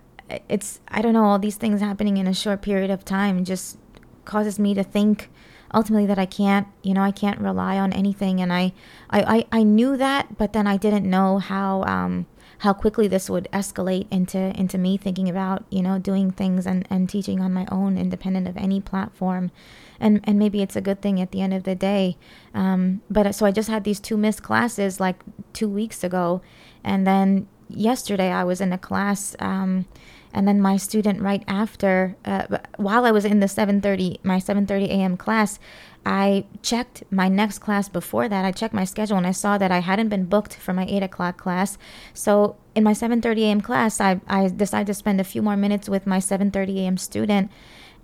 it's 0.49 0.81
i 0.89 1.01
don't 1.03 1.15
know 1.15 1.25
all 1.25 1.39
these 1.39 1.57
things 1.57 1.81
happening 1.81 2.19
in 2.19 2.27
a 2.27 2.35
short 2.35 2.61
period 2.63 2.91
of 2.91 3.05
time 3.05 3.45
just 3.45 3.79
causes 4.25 4.59
me 4.59 4.75
to 4.75 4.85
think 4.85 5.31
ultimately 5.73 6.07
that 6.07 6.19
i 6.19 6.27
can't 6.27 6.67
you 6.83 6.95
know 6.95 7.03
i 7.03 7.11
can't 7.11 7.41
rely 7.41 7.79
on 7.79 7.93
anything. 7.93 8.41
And 8.41 8.53
i 8.53 8.73
i 9.11 9.47
i, 9.53 9.61
I 9.61 9.63
knew 9.63 9.97
that 9.97 10.37
but 10.39 10.53
then 10.53 10.67
i 10.67 10.77
didn't 10.77 11.09
know 11.09 11.39
how 11.39 11.83
um 11.85 12.27
how 12.61 12.75
quickly 12.75 13.09
this 13.09 13.31
would 13.31 13.49
escalate 13.53 14.07
into 14.11 14.39
into 14.59 14.77
me 14.77 14.97
thinking 14.99 15.29
about 15.31 15.65
you 15.71 15.83
know 15.83 15.99
doing 15.99 16.31
things 16.31 16.67
and 16.67 16.87
and 16.91 17.09
teaching 17.09 17.41
on 17.41 17.53
my 17.53 17.67
own 17.71 17.97
independent 17.97 18.47
of 18.47 18.57
any 18.57 18.81
platform. 18.81 19.51
And 19.99 20.21
and 20.25 20.39
maybe 20.39 20.63
it's 20.63 20.77
a 20.77 20.81
good 20.81 21.01
thing 21.01 21.21
at 21.21 21.31
the 21.31 21.41
end 21.41 21.55
of 21.55 21.65
the 21.65 21.75
day. 21.75 22.17
Um, 22.55 23.01
but 23.11 23.35
so 23.35 23.47
i 23.47 23.51
just 23.51 23.69
had 23.69 23.85
these 23.85 24.01
two 24.01 24.17
missed 24.17 24.43
classes 24.43 25.01
like 25.01 25.23
two 25.53 25.69
weeks 25.69 26.05
ago. 26.05 26.43
And 26.85 27.07
then 27.07 27.49
yesterday 27.69 28.31
i 28.31 28.45
was 28.45 28.61
in 28.61 28.73
a 28.73 28.79
class 28.79 29.37
um, 29.39 29.87
and 30.33 30.47
then 30.47 30.61
my 30.61 30.77
student 30.77 31.21
right 31.21 31.43
after 31.47 32.17
uh, 32.25 32.59
while 32.77 33.05
i 33.05 33.11
was 33.11 33.25
in 33.25 33.41
the 33.41 33.47
7.30 33.47 34.25
my 34.25 34.39
7.30 34.39 34.89
a.m 34.89 35.17
class 35.17 35.59
I 36.05 36.47
checked 36.63 37.05
my 37.11 37.29
next 37.29 37.59
class 37.59 37.89
before 37.89 38.29
that. 38.29 38.45
I 38.45 38.53
checked 38.53 38.73
my 38.73 38.85
schedule 38.85 39.19
and 39.19 39.27
I 39.27 39.33
saw 39.33 39.59
that 39.59 39.71
I 39.71 39.81
hadn't 39.81 40.09
been 40.09 40.25
booked 40.25 40.55
for 40.55 40.73
my 40.73 40.87
8 40.87 41.03
o'clock 41.03 41.37
class. 41.37 41.77
So 42.15 42.57
in 42.75 42.85
my 42.85 42.93
7.30 42.93 43.39
a.m. 43.41 43.61
class, 43.61 44.01
I, 44.01 44.21
I 44.27 44.49
decided 44.49 44.87
to 44.87 44.95
spend 44.95 45.21
a 45.21 45.25
few 45.25 45.43
more 45.43 45.57
minutes 45.57 45.89
with 45.89 46.07
my 46.07 46.19
7.30 46.19 46.79
a.m. 46.79 46.97
student. 46.97 47.51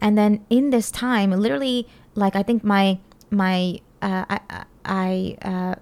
And 0.00 0.18
then 0.18 0.44
in 0.50 0.70
this 0.70 0.90
time, 0.90 1.30
literally, 1.30 1.88
like 2.14 2.36
I 2.36 2.42
think 2.42 2.62
my, 2.62 2.98
my, 3.30 3.80
uh, 4.02 4.24
I, 4.28 4.64
I 4.84 5.38
uh, 5.42 5.74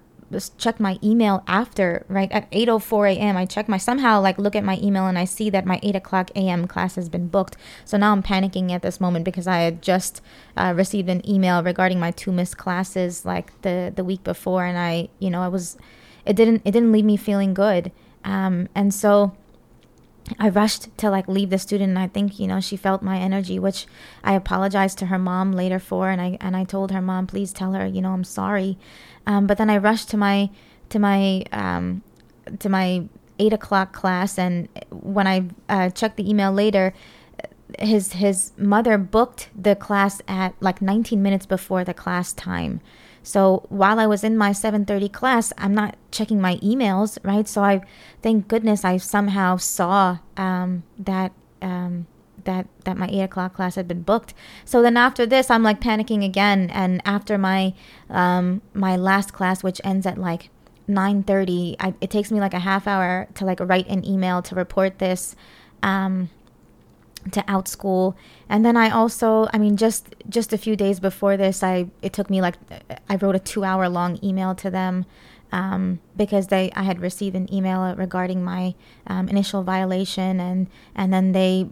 check 0.57 0.79
my 0.79 0.97
email 1.03 1.43
after 1.47 2.05
right 2.09 2.31
at 2.31 2.49
8:04 2.51 3.15
a.m. 3.15 3.37
I 3.37 3.45
check 3.45 3.69
my 3.69 3.77
somehow 3.77 4.21
like 4.21 4.37
look 4.37 4.55
at 4.55 4.63
my 4.63 4.77
email 4.81 5.05
and 5.05 5.17
I 5.17 5.25
see 5.25 5.49
that 5.51 5.65
my 5.65 5.79
8 5.83 5.95
o'clock 5.95 6.31
a.m. 6.35 6.67
class 6.67 6.95
has 6.95 7.09
been 7.09 7.27
booked. 7.27 7.57
So 7.85 7.97
now 7.97 8.11
I'm 8.11 8.23
panicking 8.23 8.71
at 8.71 8.81
this 8.81 8.99
moment 8.99 9.25
because 9.25 9.47
I 9.47 9.59
had 9.59 9.81
just 9.81 10.21
uh, 10.57 10.73
received 10.75 11.09
an 11.09 11.27
email 11.29 11.63
regarding 11.63 11.99
my 11.99 12.11
two 12.11 12.31
missed 12.31 12.57
classes 12.57 13.25
like 13.25 13.61
the 13.61 13.93
the 13.95 14.03
week 14.03 14.23
before, 14.23 14.65
and 14.65 14.77
I 14.77 15.09
you 15.19 15.29
know 15.29 15.41
I 15.41 15.47
was 15.47 15.77
it 16.25 16.35
didn't 16.35 16.61
it 16.65 16.71
didn't 16.71 16.91
leave 16.91 17.05
me 17.05 17.17
feeling 17.17 17.53
good, 17.53 17.91
um, 18.23 18.67
and 18.75 18.93
so. 18.93 19.35
I 20.39 20.49
rushed 20.49 20.95
to 20.97 21.09
like 21.09 21.27
leave 21.27 21.51
the 21.51 21.59
student 21.59 21.89
and 21.89 21.99
I 21.99 22.07
think, 22.07 22.39
you 22.39 22.47
know, 22.47 22.59
she 22.59 22.77
felt 22.77 23.03
my 23.03 23.17
energy, 23.17 23.59
which 23.59 23.85
I 24.23 24.33
apologized 24.33 24.97
to 24.99 25.07
her 25.07 25.19
mom 25.19 25.51
later 25.51 25.79
for 25.79 26.09
and 26.09 26.19
I 26.19 26.37
and 26.41 26.55
I 26.55 26.63
told 26.63 26.91
her 26.91 27.01
mom, 27.01 27.27
please 27.27 27.53
tell 27.53 27.73
her, 27.73 27.85
you 27.85 28.01
know, 28.01 28.11
I'm 28.11 28.23
sorry. 28.23 28.77
Um, 29.27 29.45
but 29.47 29.57
then 29.57 29.69
I 29.69 29.77
rushed 29.77 30.09
to 30.09 30.17
my 30.17 30.49
to 30.89 30.99
my 30.99 31.43
um, 31.51 32.01
to 32.59 32.69
my 32.69 33.05
eight 33.39 33.53
o'clock 33.53 33.93
class, 33.93 34.37
and 34.37 34.67
when 34.91 35.27
I 35.27 35.45
uh, 35.69 35.89
checked 35.89 36.17
the 36.17 36.29
email 36.29 36.51
later, 36.51 36.93
his 37.79 38.13
his 38.13 38.51
mother 38.57 38.97
booked 38.97 39.49
the 39.55 39.75
class 39.75 40.21
at 40.27 40.53
like 40.59 40.81
19 40.81 41.21
minutes 41.21 41.45
before 41.45 41.83
the 41.83 41.93
class 41.93 42.33
time. 42.33 42.81
So 43.25 43.65
while 43.69 43.99
I 43.99 44.05
was 44.05 44.23
in 44.23 44.37
my 44.37 44.51
7:30 44.51 45.11
class, 45.11 45.51
I'm 45.57 45.73
not 45.73 45.95
checking 46.11 46.39
my 46.39 46.57
emails, 46.57 47.17
right? 47.23 47.47
So 47.47 47.63
I 47.63 47.81
thank 48.21 48.47
goodness 48.47 48.85
I 48.85 48.97
somehow 48.97 49.57
saw 49.57 50.19
um, 50.37 50.83
that 50.99 51.31
um, 51.59 52.05
that 52.43 52.67
that 52.83 52.97
my 52.97 53.07
eight 53.07 53.21
o'clock 53.23 53.55
class 53.55 53.75
had 53.75 53.87
been 53.87 54.03
booked. 54.03 54.35
So 54.63 54.83
then 54.83 54.95
after 54.95 55.25
this, 55.25 55.49
I'm 55.49 55.63
like 55.63 55.81
panicking 55.81 56.23
again. 56.23 56.69
And 56.71 57.01
after 57.03 57.37
my 57.39 57.73
um, 58.11 58.61
my 58.73 58.95
last 58.95 59.33
class, 59.33 59.63
which 59.63 59.81
ends 59.83 60.05
at 60.05 60.19
like 60.19 60.51
9:30, 60.87 61.95
it 61.99 62.11
takes 62.11 62.31
me 62.31 62.39
like 62.39 62.53
a 62.53 62.59
half 62.59 62.87
hour 62.87 63.27
to 63.33 63.43
like 63.43 63.59
write 63.59 63.87
an 63.87 64.05
email 64.05 64.43
to 64.43 64.53
report 64.53 64.99
this. 64.99 65.35
Um, 65.81 66.29
to 67.31 67.41
Outschool 67.41 68.15
and 68.47 68.63
then 68.65 68.77
i 68.77 68.89
also 68.89 69.47
i 69.51 69.57
mean 69.57 69.77
just 69.77 70.13
just 70.29 70.53
a 70.53 70.57
few 70.57 70.75
days 70.75 70.99
before 70.99 71.37
this 71.37 71.63
i 71.63 71.87
it 72.01 72.13
took 72.13 72.29
me 72.29 72.41
like 72.41 72.55
i 73.09 73.15
wrote 73.15 73.35
a 73.35 73.39
two 73.39 73.63
hour 73.63 73.89
long 73.89 74.19
email 74.23 74.53
to 74.53 74.69
them 74.69 75.05
um, 75.51 75.99
because 76.17 76.47
they 76.47 76.71
I 76.75 76.83
had 76.83 76.99
received 76.99 77.35
an 77.35 77.53
email 77.53 77.95
regarding 77.95 78.43
my 78.43 78.75
um, 79.07 79.29
initial 79.29 79.63
violation 79.63 80.39
and 80.39 80.67
and 80.95 81.13
then 81.13 81.31
they 81.31 81.67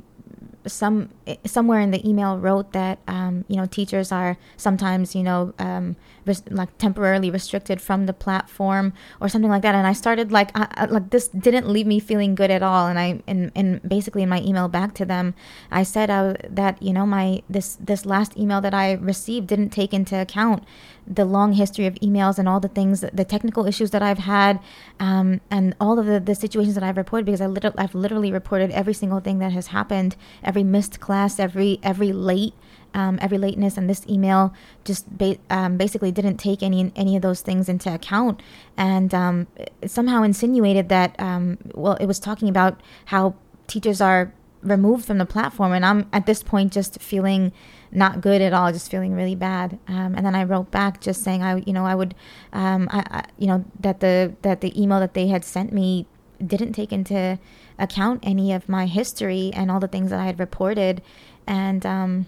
some 0.65 1.09
somewhere 1.45 1.79
in 1.79 1.91
the 1.91 2.07
email 2.07 2.37
wrote 2.37 2.71
that 2.73 2.99
um, 3.07 3.43
you 3.47 3.55
know 3.55 3.65
teachers 3.65 4.11
are 4.11 4.37
sometimes 4.57 5.15
you 5.15 5.23
know 5.23 5.53
um, 5.59 5.95
res- 6.25 6.43
like 6.49 6.77
temporarily 6.77 7.29
restricted 7.29 7.81
from 7.81 8.05
the 8.05 8.13
platform 8.13 8.93
or 9.19 9.29
something 9.29 9.51
like 9.51 9.61
that. 9.61 9.75
And 9.75 9.85
I 9.85 9.93
started 9.93 10.31
like 10.31 10.51
I, 10.55 10.67
I, 10.71 10.85
like 10.85 11.09
this 11.09 11.27
didn't 11.27 11.67
leave 11.67 11.87
me 11.87 11.99
feeling 11.99 12.35
good 12.35 12.51
at 12.51 12.63
all. 12.63 12.87
And 12.87 12.99
I 12.99 13.21
in, 13.27 13.51
in 13.55 13.81
basically 13.87 14.23
in 14.23 14.29
my 14.29 14.41
email 14.41 14.67
back 14.67 14.93
to 14.95 15.05
them 15.05 15.33
I 15.71 15.83
said 15.83 16.09
uh, 16.09 16.35
that 16.49 16.81
you 16.81 16.93
know 16.93 17.05
my 17.05 17.43
this 17.49 17.77
this 17.79 18.05
last 18.05 18.37
email 18.37 18.61
that 18.61 18.73
I 18.73 18.93
received 18.93 19.47
didn't 19.47 19.69
take 19.69 19.93
into 19.93 20.19
account 20.19 20.63
the 21.05 21.25
long 21.25 21.53
history 21.53 21.85
of 21.85 21.95
emails 21.95 22.39
and 22.39 22.47
all 22.47 22.59
the 22.59 22.67
things, 22.67 23.01
the 23.01 23.25
technical 23.25 23.65
issues 23.65 23.91
that 23.91 24.01
I've 24.01 24.19
had, 24.19 24.59
um, 24.99 25.41
and 25.51 25.75
all 25.79 25.99
of 25.99 26.05
the, 26.05 26.19
the 26.19 26.35
situations 26.35 26.75
that 26.75 26.83
I've 26.83 26.97
reported 26.97 27.25
because 27.25 27.41
I 27.41 27.47
literally, 27.47 27.75
I've 27.77 27.95
literally 27.95 28.31
reported 28.31 28.71
every 28.71 28.93
single 28.93 29.19
thing 29.19 29.39
that 29.39 29.51
has 29.51 29.67
happened, 29.67 30.15
every 30.43 30.63
missed 30.63 30.99
class, 30.99 31.39
every 31.39 31.79
every 31.83 32.11
late. 32.11 32.53
Um, 32.95 33.17
every 33.23 33.39
lateness 33.39 33.75
and 33.75 33.89
this 33.89 34.05
email 34.07 34.53
just 34.85 35.17
ba- 35.17 35.39
um, 35.49 35.77
basically 35.77 36.11
didn't 36.11 36.37
take 36.37 36.61
any 36.61 36.91
any 36.95 37.15
of 37.15 37.23
those 37.23 37.41
things 37.41 37.67
into 37.67 37.91
account 37.91 38.39
and 38.77 39.11
um, 39.15 39.47
somehow 39.87 40.21
insinuated 40.21 40.89
that 40.89 41.19
um, 41.19 41.57
well 41.73 41.95
it 41.95 42.05
was 42.05 42.19
talking 42.19 42.49
about 42.49 42.79
how 43.05 43.33
teachers 43.65 43.99
are 43.99 44.31
removed 44.61 45.05
from 45.05 45.17
the 45.17 45.25
platform 45.25 45.71
and 45.73 45.83
i'm 45.83 46.07
at 46.13 46.27
this 46.27 46.43
point 46.43 46.71
just 46.71 47.01
feeling 47.01 47.51
not 47.95 48.21
good 48.21 48.41
at 48.41 48.53
all, 48.53 48.71
just 48.71 48.89
feeling 48.89 49.13
really 49.13 49.35
bad. 49.35 49.79
Um, 49.87 50.15
and 50.15 50.25
then 50.25 50.35
I 50.35 50.43
wrote 50.43 50.71
back 50.71 51.01
just 51.01 51.23
saying 51.23 51.43
I, 51.43 51.57
you 51.65 51.73
know, 51.73 51.85
I 51.85 51.95
would, 51.95 52.15
um, 52.51 52.89
I, 52.91 53.03
I, 53.09 53.25
you 53.37 53.47
know, 53.47 53.65
that 53.79 53.99
the 53.99 54.35
that 54.41 54.61
the 54.61 54.79
email 54.81 54.99
that 54.99 55.13
they 55.13 55.27
had 55.27 55.45
sent 55.45 55.71
me 55.71 56.05
didn't 56.45 56.73
take 56.73 56.91
into 56.91 57.39
account 57.79 58.19
any 58.23 58.51
of 58.53 58.67
my 58.67 58.85
history 58.85 59.51
and 59.53 59.71
all 59.71 59.79
the 59.79 59.87
things 59.87 60.09
that 60.09 60.19
I 60.19 60.25
had 60.25 60.39
reported, 60.39 61.01
and 61.47 61.85
um, 61.85 62.27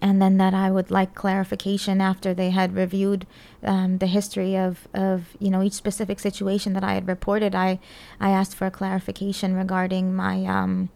and 0.00 0.20
then 0.20 0.38
that 0.38 0.54
I 0.54 0.70
would 0.70 0.90
like 0.90 1.14
clarification 1.14 2.00
after 2.00 2.34
they 2.34 2.50
had 2.50 2.74
reviewed 2.74 3.26
um, 3.62 3.98
the 3.98 4.06
history 4.06 4.56
of, 4.56 4.88
of 4.94 5.36
you 5.38 5.50
know 5.50 5.62
each 5.62 5.74
specific 5.74 6.20
situation 6.20 6.72
that 6.72 6.84
I 6.84 6.94
had 6.94 7.06
reported. 7.06 7.54
I 7.54 7.78
I 8.18 8.30
asked 8.30 8.54
for 8.54 8.66
a 8.66 8.70
clarification 8.70 9.54
regarding 9.54 10.14
my 10.14 10.44
um, 10.46 10.90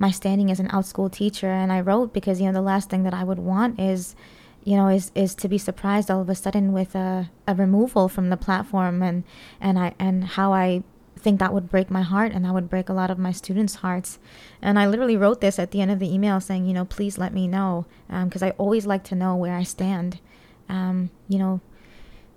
my 0.00 0.10
standing 0.10 0.50
as 0.50 0.58
an 0.58 0.68
Outschool 0.68 1.12
teacher. 1.12 1.48
And 1.48 1.70
I 1.70 1.80
wrote 1.80 2.12
because, 2.12 2.40
you 2.40 2.46
know, 2.46 2.52
the 2.52 2.62
last 2.62 2.88
thing 2.88 3.04
that 3.04 3.14
I 3.14 3.22
would 3.22 3.38
want 3.38 3.78
is, 3.78 4.16
you 4.64 4.74
know, 4.74 4.88
is, 4.88 5.12
is 5.14 5.34
to 5.36 5.48
be 5.48 5.58
surprised 5.58 6.10
all 6.10 6.22
of 6.22 6.30
a 6.30 6.34
sudden 6.34 6.72
with 6.72 6.94
a, 6.94 7.30
a 7.46 7.54
removal 7.54 8.08
from 8.08 8.30
the 8.30 8.36
platform 8.36 9.02
and, 9.02 9.24
and 9.60 9.78
I, 9.78 9.94
and 9.98 10.24
how 10.24 10.54
I 10.54 10.82
think 11.18 11.38
that 11.38 11.52
would 11.52 11.68
break 11.68 11.90
my 11.90 12.00
heart 12.00 12.32
and 12.32 12.46
that 12.46 12.54
would 12.54 12.70
break 12.70 12.88
a 12.88 12.94
lot 12.94 13.10
of 13.10 13.18
my 13.18 13.30
students' 13.30 13.76
hearts. 13.76 14.18
And 14.62 14.78
I 14.78 14.86
literally 14.86 15.18
wrote 15.18 15.42
this 15.42 15.58
at 15.58 15.70
the 15.70 15.82
end 15.82 15.90
of 15.90 15.98
the 15.98 16.12
email 16.12 16.40
saying, 16.40 16.64
you 16.66 16.72
know, 16.72 16.86
please 16.86 17.18
let 17.18 17.34
me 17.34 17.46
know 17.46 17.84
because 18.08 18.42
um, 18.42 18.48
I 18.48 18.52
always 18.52 18.86
like 18.86 19.04
to 19.04 19.14
know 19.14 19.36
where 19.36 19.54
I 19.54 19.64
stand. 19.64 20.18
Um, 20.70 21.10
you 21.28 21.38
know, 21.38 21.60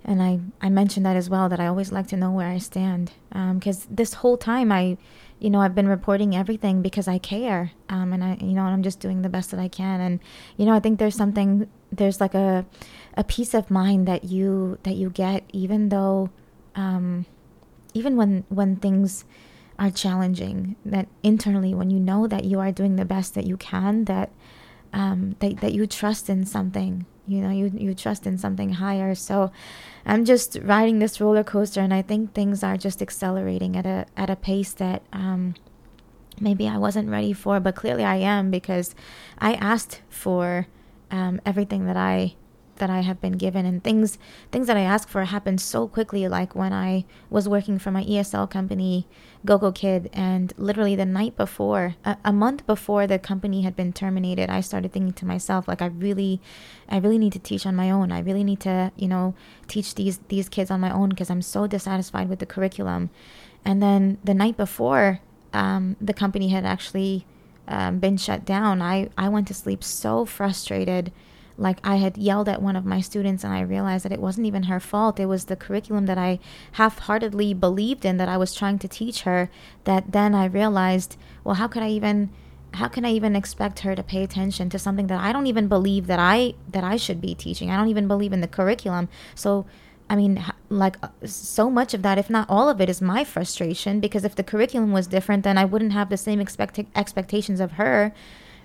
and 0.04 0.22
I, 0.22 0.40
I 0.60 0.68
mentioned 0.68 1.06
that 1.06 1.16
as 1.16 1.30
well 1.30 1.48
that 1.48 1.60
I 1.60 1.66
always 1.66 1.92
like 1.92 2.06
to 2.08 2.16
know 2.16 2.30
where 2.30 2.48
I 2.48 2.58
stand 2.58 3.12
because 3.30 3.86
um, 3.86 3.94
this 3.94 4.14
whole 4.14 4.36
time 4.36 4.70
I 4.70 4.98
you 5.44 5.50
know, 5.50 5.60
I've 5.60 5.74
been 5.74 5.88
reporting 5.88 6.34
everything 6.34 6.80
because 6.80 7.08
I 7.08 7.18
care. 7.18 7.72
Um, 7.88 8.12
and 8.12 8.24
I, 8.24 8.38
you 8.40 8.54
know, 8.54 8.62
I'm 8.62 8.82
just 8.82 9.00
doing 9.00 9.20
the 9.20 9.28
best 9.28 9.50
that 9.50 9.60
I 9.60 9.68
can. 9.68 10.00
And, 10.00 10.20
you 10.56 10.64
know, 10.64 10.72
I 10.72 10.80
think 10.80 10.98
there's 10.98 11.16
something, 11.16 11.68
there's 11.92 12.18
like 12.18 12.34
a, 12.34 12.64
a 13.16 13.24
peace 13.24 13.52
of 13.52 13.70
mind 13.70 14.08
that 14.08 14.24
you, 14.24 14.78
that 14.84 14.94
you 14.94 15.10
get, 15.10 15.44
even 15.52 15.90
though, 15.90 16.30
um, 16.74 17.26
even 17.92 18.16
when, 18.16 18.44
when 18.48 18.76
things 18.76 19.26
are 19.78 19.90
challenging, 19.90 20.76
that 20.84 21.08
internally, 21.22 21.74
when 21.74 21.90
you 21.90 22.00
know 22.00 22.26
that 22.26 22.44
you 22.44 22.60
are 22.60 22.72
doing 22.72 22.96
the 22.96 23.04
best 23.04 23.34
that 23.34 23.44
you 23.44 23.56
can, 23.56 24.04
that, 24.06 24.30
um, 24.92 25.36
that, 25.40 25.60
that 25.60 25.72
you 25.72 25.86
trust 25.86 26.30
in 26.30 26.46
something, 26.46 27.04
you 27.26 27.40
know, 27.40 27.50
you, 27.50 27.70
you 27.74 27.94
trust 27.94 28.26
in 28.26 28.38
something 28.38 28.74
higher. 28.74 29.14
So, 29.14 29.50
I'm 30.06 30.24
just 30.24 30.58
riding 30.62 30.98
this 30.98 31.20
roller 31.20 31.44
coaster, 31.44 31.80
and 31.80 31.94
I 31.94 32.02
think 32.02 32.34
things 32.34 32.62
are 32.62 32.76
just 32.76 33.00
accelerating 33.00 33.76
at 33.76 33.86
a 33.86 34.06
at 34.16 34.28
a 34.28 34.36
pace 34.36 34.72
that 34.74 35.02
um, 35.12 35.54
maybe 36.40 36.68
I 36.68 36.76
wasn't 36.76 37.08
ready 37.08 37.32
for, 37.32 37.60
but 37.60 37.74
clearly 37.74 38.04
I 38.04 38.16
am 38.16 38.50
because 38.50 38.94
I 39.38 39.54
asked 39.54 40.02
for 40.08 40.66
um, 41.10 41.40
everything 41.46 41.86
that 41.86 41.96
I 41.96 42.34
that 42.76 42.90
I 42.90 43.00
have 43.00 43.20
been 43.20 43.32
given 43.32 43.66
and 43.66 43.82
things 43.82 44.18
things 44.50 44.66
that 44.66 44.76
I 44.76 44.82
ask 44.82 45.08
for 45.08 45.24
happen 45.24 45.58
so 45.58 45.86
quickly 45.88 46.28
like 46.28 46.54
when 46.54 46.72
I 46.72 47.04
was 47.30 47.48
working 47.48 47.78
for 47.78 47.90
my 47.90 48.04
ESL 48.04 48.50
company 48.50 49.06
GoGo 49.44 49.72
Kid 49.72 50.10
and 50.12 50.52
literally 50.56 50.96
the 50.96 51.04
night 51.04 51.36
before 51.36 51.96
a, 52.04 52.16
a, 52.24 52.32
month 52.32 52.66
before 52.66 53.06
the 53.06 53.18
company 53.18 53.62
had 53.62 53.76
been 53.76 53.92
terminated 53.92 54.50
I 54.50 54.60
started 54.60 54.92
thinking 54.92 55.12
to 55.14 55.26
myself 55.26 55.68
like 55.68 55.82
I 55.82 55.86
really 55.86 56.40
I 56.88 56.98
really 56.98 57.18
need 57.18 57.32
to 57.34 57.38
teach 57.38 57.66
on 57.66 57.76
my 57.76 57.90
own. 57.90 58.12
I 58.12 58.20
really 58.20 58.44
need 58.44 58.60
to 58.60 58.92
you 58.96 59.08
know 59.08 59.34
teach 59.68 59.94
these 59.94 60.18
these 60.28 60.48
kids 60.48 60.70
on 60.70 60.80
my 60.80 60.90
own 60.90 61.10
because 61.10 61.30
I'm 61.30 61.42
so 61.42 61.66
dissatisfied 61.66 62.28
with 62.28 62.38
the 62.38 62.46
curriculum. 62.46 63.10
And 63.64 63.82
then 63.82 64.18
the 64.22 64.34
night 64.34 64.56
before 64.56 65.20
um, 65.52 65.96
the 66.00 66.12
company 66.12 66.48
had 66.48 66.64
actually 66.64 67.26
um, 67.66 67.98
been 67.98 68.16
shut 68.16 68.44
down. 68.44 68.82
I 68.82 69.08
I 69.16 69.28
went 69.28 69.48
to 69.48 69.54
sleep 69.54 69.82
so 69.82 70.24
frustrated 70.24 71.12
like 71.56 71.78
I 71.84 71.96
had 71.96 72.18
yelled 72.18 72.48
at 72.48 72.62
one 72.62 72.76
of 72.76 72.84
my 72.84 73.00
students 73.00 73.44
and 73.44 73.52
I 73.52 73.60
realized 73.60 74.04
that 74.04 74.12
it 74.12 74.20
wasn't 74.20 74.46
even 74.46 74.64
her 74.64 74.80
fault. 74.80 75.20
It 75.20 75.26
was 75.26 75.44
the 75.44 75.56
curriculum 75.56 76.06
that 76.06 76.18
I 76.18 76.40
half 76.72 77.00
heartedly 77.00 77.54
believed 77.54 78.04
in 78.04 78.16
that 78.16 78.28
I 78.28 78.36
was 78.36 78.54
trying 78.54 78.78
to 78.80 78.88
teach 78.88 79.22
her 79.22 79.50
that 79.84 80.12
then 80.12 80.34
I 80.34 80.46
realized, 80.46 81.16
well, 81.44 81.54
how 81.54 81.68
could 81.68 81.82
I 81.82 81.90
even 81.90 82.30
how 82.74 82.88
can 82.88 83.04
I 83.04 83.12
even 83.12 83.36
expect 83.36 83.80
her 83.80 83.94
to 83.94 84.02
pay 84.02 84.24
attention 84.24 84.68
to 84.70 84.80
something 84.80 85.06
that 85.06 85.20
I 85.20 85.32
don't 85.32 85.46
even 85.46 85.68
believe 85.68 86.08
that 86.08 86.18
I 86.18 86.54
that 86.68 86.84
I 86.84 86.96
should 86.96 87.20
be 87.20 87.34
teaching? 87.34 87.70
I 87.70 87.76
don't 87.76 87.88
even 87.88 88.08
believe 88.08 88.32
in 88.32 88.40
the 88.40 88.48
curriculum. 88.48 89.08
So 89.34 89.66
I 90.10 90.16
mean, 90.16 90.44
like 90.68 90.96
uh, 91.02 91.08
so 91.24 91.70
much 91.70 91.94
of 91.94 92.02
that, 92.02 92.18
if 92.18 92.28
not 92.28 92.50
all 92.50 92.68
of 92.68 92.80
it, 92.80 92.88
is 92.88 93.00
my 93.00 93.24
frustration 93.24 94.00
because 94.00 94.24
if 94.24 94.34
the 94.34 94.42
curriculum 94.42 94.92
was 94.92 95.06
different, 95.06 95.44
then 95.44 95.56
I 95.56 95.64
wouldn't 95.64 95.92
have 95.92 96.10
the 96.10 96.16
same 96.16 96.40
expect- 96.40 96.80
expectations 96.94 97.60
of 97.60 97.72
her 97.72 98.12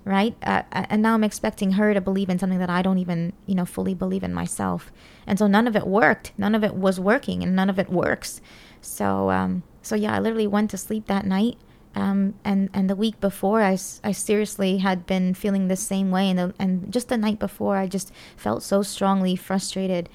right? 0.05 0.35
Uh, 0.43 0.63
uh, 0.71 0.85
and 0.89 1.01
now 1.01 1.13
I'm 1.13 1.23
expecting 1.23 1.73
her 1.73 1.93
to 1.93 2.01
believe 2.01 2.29
in 2.29 2.39
something 2.39 2.59
that 2.59 2.69
I 2.69 2.81
don't 2.81 2.97
even, 2.97 3.33
you 3.45 3.55
know, 3.55 3.65
fully 3.65 3.93
believe 3.93 4.23
in 4.23 4.33
myself. 4.33 4.91
And 5.27 5.37
so 5.37 5.47
none 5.47 5.67
of 5.67 5.75
it 5.75 5.87
worked. 5.87 6.31
None 6.37 6.55
of 6.55 6.63
it 6.63 6.75
was 6.75 6.99
working, 6.99 7.43
and 7.43 7.55
none 7.55 7.69
of 7.69 7.79
it 7.79 7.89
works. 7.89 8.41
So, 8.81 9.29
um, 9.29 9.63
so 9.81 9.95
yeah, 9.95 10.15
I 10.15 10.19
literally 10.19 10.47
went 10.47 10.71
to 10.71 10.77
sleep 10.77 11.07
that 11.07 11.25
night. 11.25 11.57
Um, 11.95 12.35
and 12.45 12.69
and 12.73 12.89
the 12.89 12.95
week 12.95 13.19
before, 13.19 13.61
I, 13.61 13.77
I 14.03 14.11
seriously 14.11 14.77
had 14.77 15.05
been 15.05 15.33
feeling 15.33 15.67
the 15.67 15.75
same 15.75 16.11
way, 16.11 16.29
and 16.29 16.39
the, 16.39 16.53
and 16.59 16.91
just 16.93 17.09
the 17.09 17.17
night 17.17 17.39
before, 17.39 17.77
I 17.77 17.87
just 17.87 18.11
felt 18.37 18.63
so 18.63 18.81
strongly 18.83 19.35
frustrated. 19.35 20.07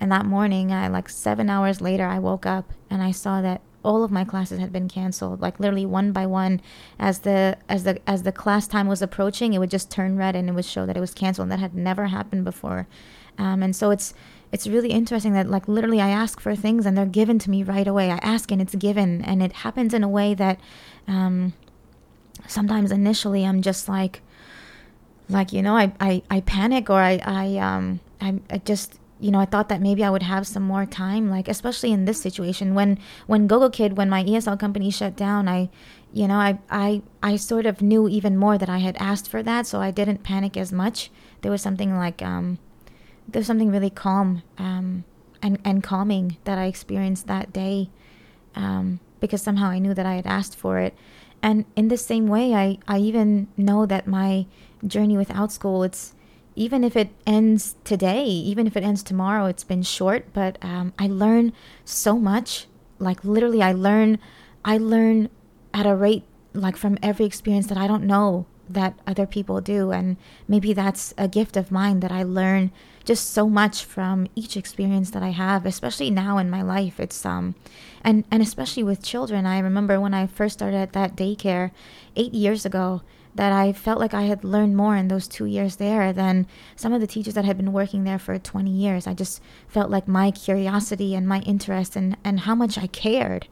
And 0.00 0.12
that 0.12 0.26
morning, 0.26 0.72
I 0.72 0.88
like 0.88 1.08
seven 1.08 1.50
hours 1.50 1.80
later, 1.80 2.06
I 2.06 2.18
woke 2.18 2.46
up 2.46 2.72
and 2.88 3.02
I 3.02 3.10
saw 3.10 3.40
that 3.42 3.60
all 3.84 4.02
of 4.02 4.10
my 4.10 4.24
classes 4.24 4.58
had 4.58 4.72
been 4.72 4.88
canceled 4.88 5.40
like 5.40 5.60
literally 5.60 5.86
one 5.86 6.12
by 6.12 6.26
one. 6.26 6.60
As 6.98 7.20
the 7.20 7.56
as 7.68 7.84
the 7.84 8.00
as 8.08 8.22
the 8.22 8.32
class 8.32 8.66
time 8.66 8.88
was 8.88 9.02
approaching 9.02 9.52
it 9.52 9.58
would 9.58 9.70
just 9.70 9.90
turn 9.90 10.16
red 10.16 10.34
and 10.36 10.48
it 10.48 10.52
would 10.52 10.64
show 10.64 10.86
that 10.86 10.96
it 10.96 11.00
was 11.00 11.14
canceled 11.14 11.46
and 11.46 11.52
that 11.52 11.60
had 11.60 11.74
never 11.74 12.06
happened 12.06 12.44
before. 12.44 12.86
Um, 13.38 13.62
and 13.62 13.74
so 13.74 13.90
it's 13.90 14.14
it's 14.50 14.66
really 14.66 14.90
interesting 14.90 15.32
that 15.34 15.48
like 15.48 15.68
literally 15.68 16.00
i 16.00 16.08
ask 16.08 16.40
for 16.40 16.56
things 16.56 16.86
and 16.86 16.96
they're 16.96 17.06
given 17.06 17.38
to 17.40 17.50
me 17.50 17.62
right 17.62 17.86
away. 17.86 18.10
I 18.10 18.18
ask 18.18 18.50
and 18.50 18.60
it's 18.60 18.74
given 18.74 19.22
and 19.22 19.42
it 19.42 19.52
happens 19.52 19.94
in 19.94 20.02
a 20.02 20.08
way 20.08 20.34
that 20.34 20.58
um, 21.06 21.52
sometimes 22.46 22.92
initially 22.92 23.44
i'm 23.44 23.62
just 23.62 23.88
like 23.88 24.22
like 25.28 25.52
you 25.52 25.62
know 25.62 25.76
i 25.76 25.92
i, 26.00 26.22
I 26.30 26.40
panic 26.40 26.88
or 26.88 27.00
i 27.00 27.20
i 27.24 27.56
um 27.56 28.00
I, 28.20 28.40
I 28.50 28.58
just 28.58 28.98
you 29.20 29.30
know, 29.30 29.40
I 29.40 29.46
thought 29.46 29.68
that 29.68 29.80
maybe 29.80 30.04
I 30.04 30.10
would 30.10 30.22
have 30.22 30.46
some 30.46 30.62
more 30.62 30.86
time, 30.86 31.28
like 31.28 31.48
especially 31.48 31.92
in 31.92 32.04
this 32.04 32.20
situation 32.20 32.74
when 32.74 32.98
when 33.26 33.46
GoGo 33.46 33.70
Kid, 33.70 33.96
when 33.96 34.08
my 34.08 34.22
ESL 34.22 34.58
company 34.58 34.90
shut 34.90 35.16
down, 35.16 35.48
I, 35.48 35.70
you 36.12 36.28
know, 36.28 36.36
I 36.36 36.58
I 36.70 37.02
I 37.22 37.36
sort 37.36 37.66
of 37.66 37.82
knew 37.82 38.08
even 38.08 38.36
more 38.36 38.58
that 38.58 38.68
I 38.68 38.78
had 38.78 38.96
asked 38.98 39.28
for 39.28 39.42
that, 39.42 39.66
so 39.66 39.80
I 39.80 39.90
didn't 39.90 40.22
panic 40.22 40.56
as 40.56 40.72
much. 40.72 41.10
There 41.42 41.50
was 41.50 41.62
something 41.62 41.96
like 41.96 42.22
um, 42.22 42.58
there 43.26 43.40
was 43.40 43.46
something 43.46 43.70
really 43.70 43.90
calm 43.90 44.42
um, 44.56 45.04
and 45.42 45.58
and 45.64 45.82
calming 45.82 46.36
that 46.44 46.58
I 46.58 46.66
experienced 46.66 47.26
that 47.26 47.52
day, 47.52 47.90
um, 48.54 49.00
because 49.20 49.42
somehow 49.42 49.68
I 49.68 49.80
knew 49.80 49.94
that 49.94 50.06
I 50.06 50.14
had 50.14 50.26
asked 50.26 50.56
for 50.56 50.78
it, 50.78 50.94
and 51.42 51.64
in 51.74 51.88
the 51.88 51.98
same 51.98 52.28
way, 52.28 52.54
I 52.54 52.78
I 52.86 52.98
even 52.98 53.48
know 53.56 53.84
that 53.84 54.06
my 54.06 54.46
journey 54.86 55.16
with 55.16 55.30
Outschool, 55.30 55.84
it's 55.84 56.14
even 56.58 56.82
if 56.82 56.96
it 56.96 57.10
ends 57.24 57.76
today, 57.84 58.24
even 58.24 58.66
if 58.66 58.76
it 58.76 58.82
ends 58.82 59.04
tomorrow, 59.04 59.46
it's 59.46 59.62
been 59.62 59.82
short, 59.82 60.32
but 60.32 60.58
um, 60.60 60.92
I 60.98 61.06
learn 61.06 61.52
so 61.84 62.18
much. 62.18 62.66
Like 62.98 63.24
literally, 63.24 63.62
I 63.62 63.72
learn, 63.72 64.18
I 64.64 64.76
learn 64.76 65.30
at 65.72 65.86
a 65.86 65.94
rate 65.94 66.24
like 66.52 66.76
from 66.76 66.98
every 67.00 67.26
experience 67.26 67.68
that 67.68 67.78
I 67.78 67.86
don't 67.86 68.02
know 68.02 68.46
that 68.68 68.98
other 69.06 69.24
people 69.24 69.60
do, 69.60 69.92
and 69.92 70.16
maybe 70.48 70.72
that's 70.72 71.14
a 71.16 71.28
gift 71.28 71.56
of 71.56 71.70
mine 71.70 72.00
that 72.00 72.10
I 72.10 72.24
learn 72.24 72.72
just 73.04 73.30
so 73.30 73.48
much 73.48 73.84
from 73.84 74.26
each 74.34 74.56
experience 74.56 75.12
that 75.12 75.22
I 75.22 75.30
have, 75.30 75.64
especially 75.64 76.10
now 76.10 76.38
in 76.38 76.50
my 76.50 76.62
life. 76.62 76.98
It's 76.98 77.24
um, 77.24 77.54
and 78.02 78.24
and 78.32 78.42
especially 78.42 78.82
with 78.82 79.00
children. 79.00 79.46
I 79.46 79.60
remember 79.60 80.00
when 80.00 80.12
I 80.12 80.26
first 80.26 80.54
started 80.54 80.78
at 80.78 80.92
that 80.94 81.14
daycare 81.14 81.70
eight 82.16 82.34
years 82.34 82.66
ago 82.66 83.02
that 83.38 83.52
I 83.52 83.72
felt 83.72 84.00
like 84.00 84.14
I 84.14 84.22
had 84.22 84.42
learned 84.42 84.76
more 84.76 84.96
in 84.96 85.06
those 85.06 85.28
two 85.28 85.44
years 85.46 85.76
there 85.76 86.12
than 86.12 86.48
some 86.74 86.92
of 86.92 87.00
the 87.00 87.06
teachers 87.06 87.34
that 87.34 87.44
had 87.44 87.56
been 87.56 87.72
working 87.72 88.02
there 88.02 88.18
for 88.18 88.36
20 88.36 88.68
years. 88.68 89.06
I 89.06 89.14
just 89.14 89.40
felt 89.68 89.90
like 89.90 90.08
my 90.08 90.32
curiosity 90.32 91.14
and 91.14 91.24
my 91.26 91.38
interest 91.42 91.94
and, 91.94 92.16
and 92.24 92.40
how 92.40 92.56
much 92.56 92.76
I 92.76 92.88
cared, 92.88 93.46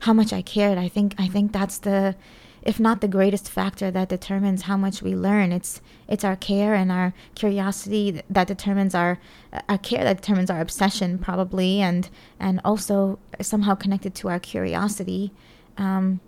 how 0.00 0.12
much 0.12 0.34
I 0.34 0.42
cared. 0.42 0.76
I 0.76 0.86
think 0.86 1.14
I 1.18 1.28
think 1.28 1.50
that's 1.50 1.78
the, 1.78 2.14
if 2.60 2.78
not 2.78 3.00
the 3.00 3.08
greatest 3.08 3.48
factor 3.48 3.90
that 3.90 4.10
determines 4.10 4.62
how 4.62 4.76
much 4.76 5.00
we 5.00 5.16
learn. 5.16 5.50
It's 5.50 5.80
it's 6.08 6.24
our 6.24 6.36
care 6.36 6.74
and 6.74 6.92
our 6.92 7.14
curiosity 7.34 8.20
that 8.28 8.46
determines 8.46 8.94
our 8.94 9.18
our 9.66 9.78
care 9.78 10.04
that 10.04 10.20
determines 10.20 10.50
our 10.50 10.60
obsession 10.60 11.18
probably 11.18 11.80
and 11.80 12.10
and 12.38 12.60
also 12.66 13.18
somehow 13.40 13.76
connected 13.76 14.14
to 14.16 14.28
our 14.28 14.38
curiosity. 14.38 15.32
Um, 15.78 16.20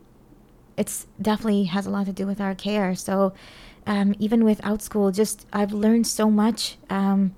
it's 0.76 1.06
definitely 1.20 1.64
has 1.64 1.86
a 1.86 1.90
lot 1.90 2.06
to 2.06 2.12
do 2.12 2.26
with 2.26 2.40
our 2.40 2.54
care. 2.54 2.94
So 2.94 3.32
um, 3.86 4.14
even 4.18 4.44
with 4.44 4.60
Outschool, 4.62 5.14
just 5.14 5.46
I've 5.52 5.72
learned 5.72 6.06
so 6.06 6.30
much 6.30 6.76
um, 6.90 7.34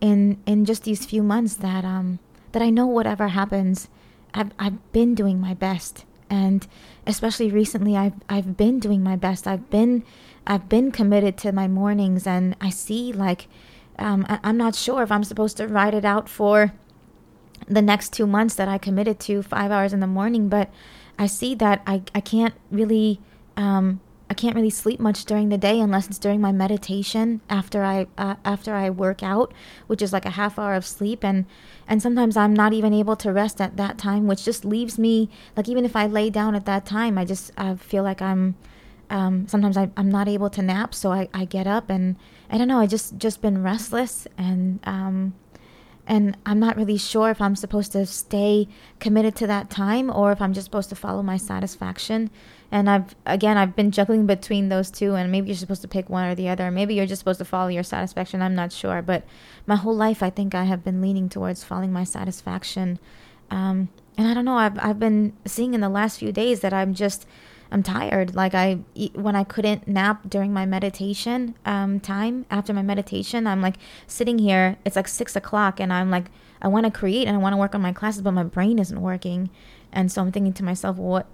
in 0.00 0.38
in 0.46 0.64
just 0.64 0.84
these 0.84 1.06
few 1.06 1.22
months 1.22 1.54
that 1.54 1.84
um, 1.84 2.18
that 2.52 2.62
I 2.62 2.70
know 2.70 2.86
whatever 2.86 3.28
happens, 3.28 3.88
I've 4.34 4.50
I've 4.58 4.92
been 4.92 5.14
doing 5.14 5.40
my 5.40 5.54
best, 5.54 6.04
and 6.28 6.66
especially 7.06 7.50
recently, 7.50 7.96
I've 7.96 8.14
I've 8.28 8.56
been 8.56 8.80
doing 8.80 9.02
my 9.02 9.16
best. 9.16 9.46
I've 9.46 9.70
been 9.70 10.04
I've 10.46 10.68
been 10.68 10.90
committed 10.90 11.36
to 11.38 11.52
my 11.52 11.68
mornings, 11.68 12.26
and 12.26 12.56
I 12.60 12.70
see 12.70 13.12
like 13.12 13.48
um, 13.98 14.26
I, 14.28 14.40
I'm 14.42 14.56
not 14.56 14.74
sure 14.74 15.02
if 15.02 15.12
I'm 15.12 15.24
supposed 15.24 15.56
to 15.58 15.68
write 15.68 15.94
it 15.94 16.04
out 16.04 16.28
for 16.28 16.72
the 17.68 17.82
next 17.82 18.12
two 18.12 18.26
months 18.26 18.54
that 18.56 18.68
I 18.68 18.78
committed 18.78 19.18
to 19.20 19.42
five 19.42 19.70
hours 19.70 19.92
in 19.92 20.00
the 20.00 20.06
morning, 20.06 20.48
but 20.48 20.70
I 21.18 21.26
see 21.26 21.54
that 21.56 21.82
I, 21.86 22.02
I 22.14 22.20
can't 22.20 22.54
really 22.70 23.20
um, 23.56 24.00
I 24.28 24.34
can't 24.34 24.56
really 24.56 24.70
sleep 24.70 24.98
much 24.98 25.24
during 25.24 25.50
the 25.50 25.58
day 25.58 25.78
unless 25.80 26.08
it's 26.08 26.18
during 26.18 26.40
my 26.40 26.50
meditation 26.50 27.40
after 27.48 27.84
I 27.84 28.06
uh, 28.18 28.34
after 28.44 28.74
I 28.74 28.90
work 28.90 29.22
out, 29.22 29.54
which 29.86 30.02
is 30.02 30.12
like 30.12 30.26
a 30.26 30.30
half 30.30 30.58
hour 30.58 30.74
of 30.74 30.84
sleep. 30.84 31.24
And 31.24 31.46
and 31.86 32.02
sometimes 32.02 32.36
I'm 32.36 32.52
not 32.52 32.72
even 32.72 32.92
able 32.92 33.16
to 33.16 33.32
rest 33.32 33.60
at 33.60 33.76
that 33.76 33.98
time, 33.98 34.26
which 34.26 34.44
just 34.44 34.64
leaves 34.64 34.98
me 34.98 35.30
like 35.56 35.68
even 35.68 35.84
if 35.84 35.94
I 35.94 36.06
lay 36.06 36.30
down 36.30 36.54
at 36.56 36.66
that 36.66 36.84
time, 36.84 37.18
I 37.18 37.24
just 37.24 37.52
I 37.56 37.76
feel 37.76 38.02
like 38.02 38.20
I'm 38.20 38.56
um, 39.08 39.46
sometimes 39.46 39.76
I, 39.76 39.90
I'm 39.96 40.10
not 40.10 40.26
able 40.26 40.50
to 40.50 40.62
nap, 40.62 40.92
so 40.92 41.12
I, 41.12 41.28
I 41.32 41.44
get 41.44 41.68
up 41.68 41.88
and 41.88 42.16
I 42.50 42.58
don't 42.58 42.66
know, 42.66 42.80
I 42.80 42.86
just 42.86 43.16
just 43.18 43.40
been 43.40 43.62
restless 43.62 44.26
and 44.36 44.80
um, 44.84 45.34
and 46.06 46.36
I'm 46.46 46.60
not 46.60 46.76
really 46.76 46.98
sure 46.98 47.30
if 47.30 47.40
I'm 47.40 47.56
supposed 47.56 47.92
to 47.92 48.06
stay 48.06 48.68
committed 49.00 49.34
to 49.36 49.46
that 49.48 49.70
time 49.70 50.10
or 50.10 50.30
if 50.30 50.40
I'm 50.40 50.52
just 50.52 50.66
supposed 50.66 50.88
to 50.90 50.94
follow 50.94 51.22
my 51.22 51.36
satisfaction. 51.36 52.30
And 52.70 52.88
I've 52.88 53.14
again 53.26 53.56
I've 53.56 53.74
been 53.74 53.90
juggling 53.90 54.26
between 54.26 54.68
those 54.68 54.90
two 54.90 55.14
and 55.14 55.32
maybe 55.32 55.48
you're 55.48 55.56
supposed 55.56 55.82
to 55.82 55.88
pick 55.88 56.08
one 56.08 56.28
or 56.28 56.34
the 56.34 56.48
other. 56.48 56.70
Maybe 56.70 56.94
you're 56.94 57.06
just 57.06 57.20
supposed 57.20 57.38
to 57.38 57.44
follow 57.44 57.68
your 57.68 57.82
satisfaction. 57.82 58.42
I'm 58.42 58.54
not 58.54 58.72
sure, 58.72 59.02
but 59.02 59.24
my 59.66 59.76
whole 59.76 59.96
life 59.96 60.22
I 60.22 60.30
think 60.30 60.54
I 60.54 60.64
have 60.64 60.84
been 60.84 61.00
leaning 61.00 61.28
towards 61.28 61.64
following 61.64 61.92
my 61.92 62.04
satisfaction. 62.04 62.98
Um, 63.50 63.88
and 64.16 64.28
I 64.28 64.34
don't 64.34 64.44
know, 64.44 64.58
I've 64.58 64.78
I've 64.78 65.00
been 65.00 65.32
seeing 65.44 65.74
in 65.74 65.80
the 65.80 65.88
last 65.88 66.18
few 66.18 66.32
days 66.32 66.60
that 66.60 66.72
I'm 66.72 66.94
just 66.94 67.26
I'm 67.70 67.82
tired. 67.82 68.34
Like 68.34 68.54
I, 68.54 68.80
when 69.14 69.34
I 69.34 69.44
couldn't 69.44 69.88
nap 69.88 70.28
during 70.28 70.52
my 70.52 70.66
meditation 70.66 71.56
um, 71.64 72.00
time 72.00 72.46
after 72.50 72.72
my 72.72 72.82
meditation, 72.82 73.46
I'm 73.46 73.60
like 73.60 73.76
sitting 74.06 74.38
here. 74.38 74.76
It's 74.84 74.96
like 74.96 75.08
six 75.08 75.36
o'clock, 75.36 75.80
and 75.80 75.92
I'm 75.92 76.10
like, 76.10 76.26
I 76.62 76.68
want 76.68 76.86
to 76.86 76.92
create 76.92 77.26
and 77.26 77.36
I 77.36 77.38
want 77.38 77.52
to 77.52 77.56
work 77.58 77.74
on 77.74 77.82
my 77.82 77.92
classes, 77.92 78.22
but 78.22 78.32
my 78.32 78.44
brain 78.44 78.78
isn't 78.78 79.00
working, 79.00 79.50
and 79.92 80.10
so 80.10 80.22
I'm 80.22 80.32
thinking 80.32 80.52
to 80.54 80.64
myself, 80.64 80.96
what, 80.96 81.26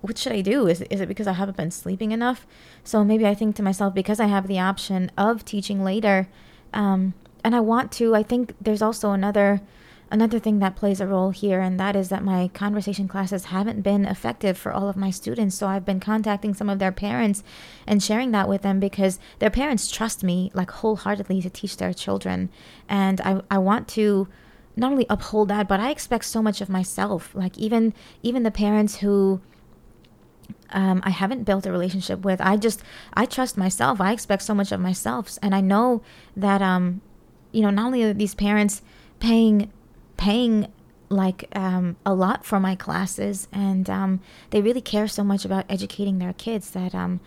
what 0.00 0.18
should 0.18 0.32
I 0.32 0.40
do? 0.40 0.66
Is 0.66 0.80
is 0.82 1.00
it 1.00 1.08
because 1.08 1.26
I 1.26 1.32
haven't 1.32 1.56
been 1.56 1.70
sleeping 1.70 2.12
enough? 2.12 2.46
So 2.82 3.04
maybe 3.04 3.26
I 3.26 3.34
think 3.34 3.56
to 3.56 3.62
myself 3.62 3.94
because 3.94 4.20
I 4.20 4.26
have 4.26 4.48
the 4.48 4.58
option 4.58 5.10
of 5.16 5.44
teaching 5.44 5.84
later, 5.84 6.28
um, 6.72 7.14
and 7.42 7.54
I 7.54 7.60
want 7.60 7.92
to. 7.92 8.14
I 8.14 8.22
think 8.22 8.54
there's 8.60 8.82
also 8.82 9.12
another 9.12 9.60
Another 10.10 10.38
thing 10.38 10.58
that 10.58 10.76
plays 10.76 11.00
a 11.00 11.06
role 11.06 11.30
here, 11.30 11.60
and 11.60 11.80
that 11.80 11.96
is 11.96 12.08
that 12.10 12.22
my 12.22 12.48
conversation 12.48 13.08
classes 13.08 13.46
haven't 13.46 13.82
been 13.82 14.04
effective 14.04 14.56
for 14.56 14.72
all 14.72 14.88
of 14.88 14.96
my 14.96 15.10
students. 15.10 15.56
So 15.56 15.66
I've 15.66 15.84
been 15.84 16.00
contacting 16.00 16.54
some 16.54 16.68
of 16.68 16.78
their 16.78 16.92
parents 16.92 17.42
and 17.86 18.02
sharing 18.02 18.30
that 18.32 18.48
with 18.48 18.62
them 18.62 18.78
because 18.80 19.18
their 19.38 19.50
parents 19.50 19.90
trust 19.90 20.22
me 20.22 20.50
like 20.54 20.70
wholeheartedly 20.70 21.42
to 21.42 21.50
teach 21.50 21.78
their 21.78 21.94
children. 21.94 22.50
And 22.88 23.20
I, 23.22 23.40
I 23.50 23.58
want 23.58 23.88
to 23.88 24.28
not 24.76 24.92
only 24.92 25.06
uphold 25.08 25.48
that, 25.48 25.68
but 25.68 25.80
I 25.80 25.90
expect 25.90 26.26
so 26.26 26.42
much 26.42 26.60
of 26.60 26.68
myself. 26.68 27.34
Like 27.34 27.56
even 27.58 27.94
even 28.22 28.42
the 28.42 28.50
parents 28.50 28.96
who 28.96 29.40
um, 30.70 31.00
I 31.04 31.10
haven't 31.10 31.44
built 31.44 31.66
a 31.66 31.72
relationship 31.72 32.24
with. 32.24 32.40
I 32.40 32.56
just 32.56 32.82
I 33.14 33.26
trust 33.26 33.56
myself. 33.56 34.00
I 34.00 34.12
expect 34.12 34.42
so 34.42 34.54
much 34.54 34.72
of 34.72 34.80
myself, 34.80 35.38
and 35.42 35.54
I 35.54 35.60
know 35.60 36.02
that 36.36 36.60
um, 36.60 37.00
you 37.52 37.62
know, 37.62 37.70
not 37.70 37.86
only 37.86 38.02
are 38.02 38.12
these 38.12 38.34
parents 38.34 38.82
paying 39.20 39.70
paying 40.16 40.68
like 41.08 41.48
um, 41.54 41.96
a 42.04 42.14
lot 42.14 42.44
for 42.44 42.58
my 42.58 42.74
classes, 42.74 43.48
and 43.52 43.88
um, 43.88 44.20
they 44.50 44.62
really 44.62 44.80
care 44.80 45.06
so 45.06 45.22
much 45.22 45.44
about 45.44 45.66
educating 45.68 46.18
their 46.18 46.32
kids 46.32 46.70
that 46.70 46.94
um, 46.94 47.20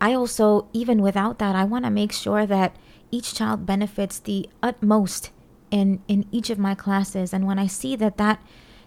I 0.00 0.14
also, 0.14 0.68
even 0.72 1.02
without 1.02 1.38
that, 1.38 1.56
I 1.56 1.64
want 1.64 1.84
to 1.84 1.90
make 1.90 2.12
sure 2.12 2.46
that 2.46 2.76
each 3.12 3.34
child 3.34 3.66
benefits 3.66 4.18
the 4.18 4.48
utmost 4.62 5.30
in 5.70 6.00
in 6.08 6.26
each 6.32 6.50
of 6.50 6.58
my 6.58 6.74
classes 6.74 7.32
and 7.32 7.46
when 7.46 7.58
i 7.58 7.66
see 7.66 7.96
that 7.96 8.16
that 8.16 8.40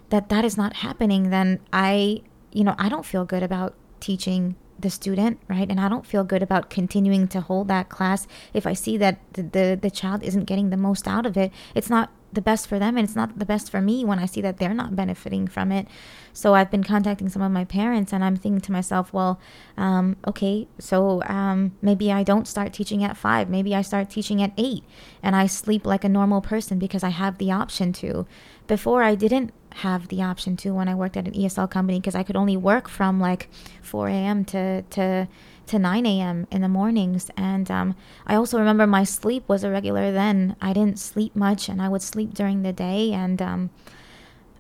that 0.09 0.29
that 0.29 0.45
is 0.45 0.55
not 0.55 0.77
happening 0.77 1.29
then 1.29 1.59
i 1.73 2.21
you 2.51 2.63
know 2.63 2.75
i 2.77 2.87
don't 2.87 3.05
feel 3.05 3.25
good 3.25 3.43
about 3.43 3.73
teaching 3.99 4.55
the 4.77 4.89
student 4.89 5.39
right? 5.47 5.69
And 5.69 5.79
i 5.79 5.87
don't 5.87 6.05
feel 6.05 6.23
good 6.23 6.43
about 6.43 6.69
continuing 6.69 7.29
to 7.29 7.39
hold 7.39 7.69
that 7.69 7.87
class. 7.89 8.27
If 8.53 8.67
i 8.67 8.73
see 8.73 8.97
that 8.97 9.19
the, 9.33 9.43
the 9.43 9.79
the 9.81 9.89
child 9.89 10.21
isn't 10.21 10.45
getting 10.45 10.69
the 10.69 10.77
most 10.77 11.07
out 11.07 11.25
of 11.25 11.37
it 11.37 11.51
it's 11.73 11.89
not 11.89 12.11
the 12.35 12.41
best 12.41 12.67
for 12.67 12.77
them 12.77 12.97
and 12.97 13.05
it's 13.05 13.15
not 13.15 13.39
the 13.39 13.45
best 13.45 13.71
for 13.71 13.81
me 13.81 14.05
when 14.05 14.19
I 14.19 14.25
see 14.25 14.41
that 14.41 14.57
they're 14.57 14.73
not 14.73 14.95
benefiting 14.95 15.47
from 15.47 15.71
it. 15.71 15.87
So 16.33 16.53
I've 16.53 16.69
been 16.69 16.83
contacting 16.83 17.29
some 17.29 17.41
of 17.41 17.51
my 17.51 17.65
parents 17.65 18.13
and 18.13 18.23
I'm 18.23 18.35
thinking 18.35 18.61
to 18.61 18.71
myself, 18.71 19.13
well, 19.13 19.39
um, 19.77 20.17
okay, 20.27 20.67
so 20.77 21.23
um, 21.23 21.75
maybe 21.81 22.11
I 22.11 22.23
don't 22.23 22.47
start 22.47 22.73
teaching 22.73 23.03
at 23.03 23.17
five. 23.17 23.49
Maybe 23.49 23.73
I 23.73 23.81
start 23.81 24.09
teaching 24.09 24.41
at 24.41 24.51
eight 24.57 24.83
and 25.23 25.35
I 25.35 25.47
sleep 25.47 25.85
like 25.85 26.03
a 26.03 26.09
normal 26.09 26.41
person 26.41 26.77
because 26.77 27.03
I 27.03 27.09
have 27.09 27.37
the 27.37 27.51
option 27.51 27.93
to. 27.93 28.27
Before 28.67 29.01
I 29.03 29.15
didn't 29.15 29.53
have 29.75 30.07
the 30.07 30.21
option 30.21 30.55
to 30.57 30.71
when 30.71 30.87
I 30.87 30.95
worked 30.95 31.17
at 31.17 31.27
an 31.27 31.33
ESL 31.33 31.69
company 31.69 31.99
because 31.99 32.15
I 32.15 32.23
could 32.23 32.35
only 32.35 32.55
work 32.55 32.87
from 32.87 33.19
like 33.19 33.49
4 33.81 34.07
a.m. 34.07 34.45
to, 34.45 34.81
to 34.81 35.27
to 35.67 35.79
9 35.79 36.05
a.m. 36.05 36.47
in 36.51 36.61
the 36.61 36.69
mornings. 36.69 37.31
And 37.35 37.69
um, 37.71 37.95
I 38.27 38.35
also 38.35 38.59
remember 38.59 38.85
my 38.85 39.03
sleep 39.03 39.47
was 39.47 39.63
irregular 39.63 40.11
then. 40.11 40.55
I 40.61 40.73
didn't 40.73 40.99
sleep 40.99 41.35
much 41.35 41.69
and 41.69 41.81
I 41.81 41.89
would 41.89 42.03
sleep 42.03 42.33
during 42.33 42.61
the 42.61 42.71
day. 42.71 43.11
And 43.11 43.41
um, 43.41 43.69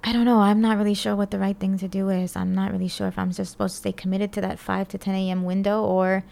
I 0.03 0.11
don't 0.11 0.25
know. 0.25 0.39
I'm 0.39 0.61
not 0.61 0.77
really 0.77 0.93
sure 0.93 1.15
what 1.15 1.31
the 1.31 1.39
right 1.39 1.57
thing 1.57 1.77
to 1.77 1.87
do 1.87 2.09
is. 2.09 2.35
I'm 2.35 2.53
not 2.53 2.71
really 2.71 2.87
sure 2.87 3.07
if 3.07 3.17
I'm 3.17 3.31
just 3.31 3.51
supposed 3.51 3.75
to 3.75 3.79
stay 3.79 3.91
committed 3.91 4.31
to 4.33 4.41
that 4.41 4.59
5 4.59 4.87
to 4.89 4.97
10 4.97 5.15
a.m. 5.15 5.43
window 5.43 5.83
or 5.83 6.23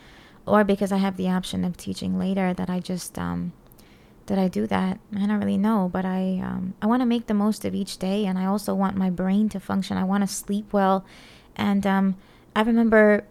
or 0.46 0.66
because 0.66 0.92
I 0.92 0.98
have 0.98 1.16
the 1.16 1.30
option 1.30 1.64
of 1.64 1.78
teaching 1.78 2.20
later 2.20 2.54
that 2.54 2.70
I 2.70 2.82
just 2.82 3.18
um, 3.18 3.54
that 4.28 4.40
I 4.40 4.48
do 4.48 4.68
that. 4.68 5.00
I 5.16 5.26
don't 5.26 5.40
really 5.40 5.58
know, 5.58 5.90
but 5.92 6.06
I 6.06 6.42
um, 6.44 6.74
I 6.82 6.88
want 6.88 7.02
to 7.02 7.06
make 7.06 7.28
the 7.28 7.34
most 7.34 7.66
of 7.66 7.76
each 7.76 7.98
day, 7.98 8.26
and 8.26 8.38
I 8.38 8.46
also 8.46 8.74
want 8.74 8.96
my 8.96 9.10
brain 9.10 9.50
to 9.50 9.60
function. 9.60 9.98
I 9.98 10.04
want 10.04 10.22
to 10.22 10.28
sleep 10.28 10.72
well, 10.72 11.06
and 11.56 11.86
um, 11.86 12.16
I 12.56 12.62
remember 12.62 13.26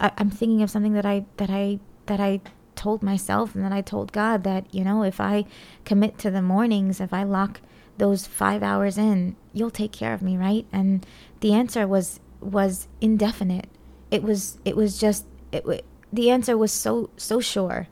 I, 0.00 0.12
am 0.18 0.30
thinking 0.30 0.62
of 0.62 0.70
something 0.70 0.92
that 0.94 1.06
I 1.06 1.24
that 1.36 1.50
I 1.50 1.80
that 2.06 2.20
I 2.20 2.40
told 2.76 3.02
myself 3.02 3.54
and 3.54 3.64
that 3.64 3.72
I 3.72 3.80
told 3.80 4.12
God 4.12 4.44
that 4.44 4.72
you 4.74 4.84
know 4.84 5.02
if 5.02 5.20
I 5.20 5.44
commit 5.84 6.18
to 6.18 6.30
the 6.30 6.42
mornings, 6.42 7.00
if 7.00 7.12
I 7.12 7.22
lock 7.22 7.60
those 7.96 8.26
five 8.26 8.62
hours 8.62 8.98
in, 8.98 9.36
you'll 9.52 9.70
take 9.70 9.92
care 9.92 10.12
of 10.12 10.22
me, 10.22 10.36
right? 10.36 10.66
And 10.72 11.06
the 11.40 11.52
answer 11.52 11.86
was 11.86 12.20
was 12.40 12.88
indefinite. 13.00 13.68
It 14.10 14.22
was 14.22 14.58
it 14.64 14.76
was 14.76 14.98
just 14.98 15.26
it. 15.52 15.84
The 16.12 16.30
answer 16.30 16.56
was 16.56 16.72
so 16.72 17.10
so 17.16 17.40
sure. 17.40 17.88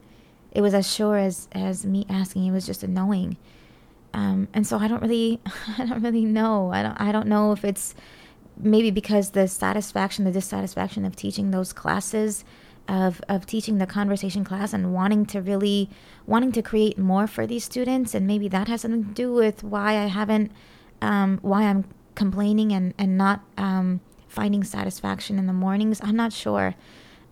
It 0.53 0.61
was 0.61 0.75
as 0.75 0.93
sure 0.93 1.17
as 1.17 1.49
as 1.53 1.85
me 1.85 2.07
asking. 2.09 2.47
It 2.47 2.53
was 2.53 2.67
just 2.67 2.83
a 2.83 2.89
knowing. 2.89 3.37
Um, 4.15 4.49
and 4.53 4.67
so 4.67 4.79
I 4.79 4.89
don't 4.89 5.03
really 5.03 5.41
I 5.79 5.87
don't 5.87 6.03
really 6.03 6.25
know. 6.25 6.73
I 6.73 6.83
don't 6.83 7.01
I 7.01 7.13
don't 7.13 7.27
know 7.27 7.53
if 7.53 7.65
it's 7.65 7.95
maybe 8.57 8.91
because 8.91 9.31
the 9.31 9.49
satisfaction, 9.49 10.25
the 10.25 10.31
dissatisfaction 10.31 11.05
of 11.05 11.17
teaching 11.17 11.51
those 11.51 11.73
classes, 11.73 12.45
of 12.89 13.23
of 13.29 13.47
teaching 13.47 13.79
the 13.79 13.87
conversation 13.87 14.45
class 14.45 14.73
and 14.73 14.93
wanting 14.93 15.25
to 15.27 15.41
really 15.41 15.89
wanting 16.27 16.53
to 16.53 16.63
create 16.63 16.99
more 16.99 17.27
for 17.27 17.47
these 17.47 17.65
students, 17.65 18.15
and 18.15 18.27
maybe 18.27 18.49
that 18.49 18.69
has 18.69 18.83
something 18.83 19.05
to 19.05 19.15
do 19.15 19.33
with 19.33 19.65
why 19.65 19.93
I 19.93 20.07
haven't, 20.07 20.53
um, 21.01 21.39
why 21.43 21.63
I'm 21.63 21.85
complaining 22.15 22.73
and 22.73 22.93
and 22.99 23.17
not 23.17 23.41
um, 23.57 24.01
finding 24.29 24.65
satisfaction 24.65 25.39
in 25.39 25.47
the 25.47 25.53
mornings. 25.53 26.01
I'm 26.03 26.17
not 26.17 26.33
sure. 26.33 26.75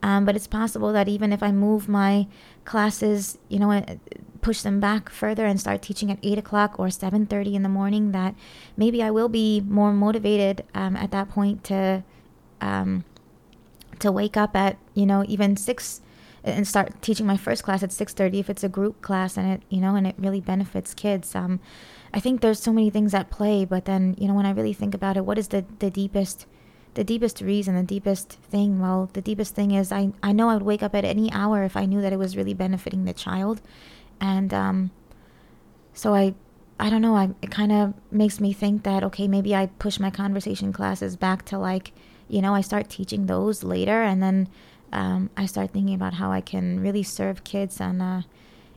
Um, 0.03 0.25
but 0.25 0.35
it's 0.35 0.47
possible 0.47 0.93
that 0.93 1.09
even 1.09 1.33
if 1.33 1.43
I 1.43 1.53
move 1.53 1.89
my 1.89 2.27
classes, 2.65 3.39
you 3.49 3.59
know, 3.59 3.71
uh, 3.71 3.97
push 4.41 4.63
them 4.63 4.81
back 4.81 5.11
further 5.11 5.45
and 5.45 5.61
start 5.61 5.83
teaching 5.83 6.11
at 6.11 6.19
eight 6.23 6.39
o'clock 6.39 6.79
or 6.79 6.91
seven 6.91 7.27
thirty 7.27 7.55
in 7.55 7.63
the 7.63 7.69
morning, 7.69 8.13
that 8.13 8.35
maybe 8.77 9.03
I 9.03 9.11
will 9.11 9.29
be 9.29 9.61
more 9.61 9.93
motivated 9.93 10.65
um, 10.75 10.97
at 10.97 11.11
that 11.11 11.29
point 11.29 11.65
to 11.65 12.03
um, 12.61 13.05
to 13.99 14.11
wake 14.11 14.37
up 14.37 14.57
at 14.57 14.79
you 14.95 15.07
know 15.07 15.25
even 15.29 15.57
six 15.57 16.01
and 16.43 16.67
start 16.67 17.03
teaching 17.03 17.27
my 17.27 17.37
first 17.37 17.63
class 17.63 17.83
at 17.83 17.91
6.30 17.91 18.41
if 18.41 18.49
it's 18.49 18.65
a 18.65 18.69
group 18.69 19.03
class 19.03 19.37
and 19.37 19.47
it 19.53 19.63
you 19.69 19.81
know 19.81 19.95
and 19.95 20.07
it 20.07 20.15
really 20.19 20.41
benefits 20.41 20.95
kids. 20.95 21.35
Um, 21.35 21.61
i 22.13 22.19
think 22.19 22.41
there's 22.41 22.61
so 22.61 22.73
many 22.73 22.91
things 22.91 23.15
at 23.15 23.31
play 23.31 23.65
but 23.65 23.85
then 23.85 24.17
you 24.19 24.27
know 24.27 24.35
when 24.35 24.47
i 24.47 24.51
really 24.51 24.73
think 24.73 24.95
about 24.95 25.17
it 25.17 25.25
what 25.25 25.39
is 25.39 25.49
the, 25.49 25.65
the 25.79 25.91
deepest 25.91 26.47
the 26.95 27.05
deepest 27.05 27.41
reason, 27.41 27.75
the 27.75 27.83
deepest 27.83 28.33
thing, 28.33 28.81
well, 28.81 29.11
the 29.13 29.23
deepest 29.23 29.55
thing 29.55 29.71
is 29.71 29.93
I, 29.93 30.13
I 30.23 30.33
know 30.33 30.49
I 30.49 30.55
would 30.55 30.63
wake 30.63 30.83
up 30.83 30.95
at 30.95 31.05
any 31.05 31.31
hour 31.33 31.63
if 31.63 31.77
I 31.77 31.87
knew 31.87 32.01
that 32.01 32.13
it 32.13 32.19
was 32.19 32.37
really 32.37 32.55
benefiting 32.55 33.05
the 33.05 33.13
child. 33.13 33.61
And 34.21 34.53
um, 34.53 34.91
so 35.95 36.15
I, 36.15 36.35
I 36.79 36.91
don't 36.91 37.03
know, 37.03 37.15
I, 37.15 37.31
it 37.43 37.51
kind 37.51 37.73
of 37.73 37.95
makes 38.11 38.41
me 38.41 38.53
think 38.53 38.83
that, 38.83 39.05
okay, 39.05 39.29
maybe 39.29 39.55
I 39.55 39.67
push 39.67 40.01
my 40.01 40.11
conversation 40.11 40.73
classes 40.73 41.17
back 41.17 41.45
to 41.47 41.59
like, 41.59 41.93
you 42.29 42.43
know, 42.43 42.55
I 42.55 42.61
start 42.61 42.89
teaching 42.89 43.27
those 43.27 43.63
later 43.63 44.03
and 44.03 44.23
then 44.23 44.49
um, 44.93 45.31
I 45.37 45.47
start 45.47 45.71
thinking 45.71 45.95
about 45.95 46.15
how 46.15 46.33
I 46.33 46.41
can 46.41 46.81
really 46.81 47.03
serve 47.03 47.45
kids 47.45 47.81
and, 47.81 48.03
uh, 48.03 48.23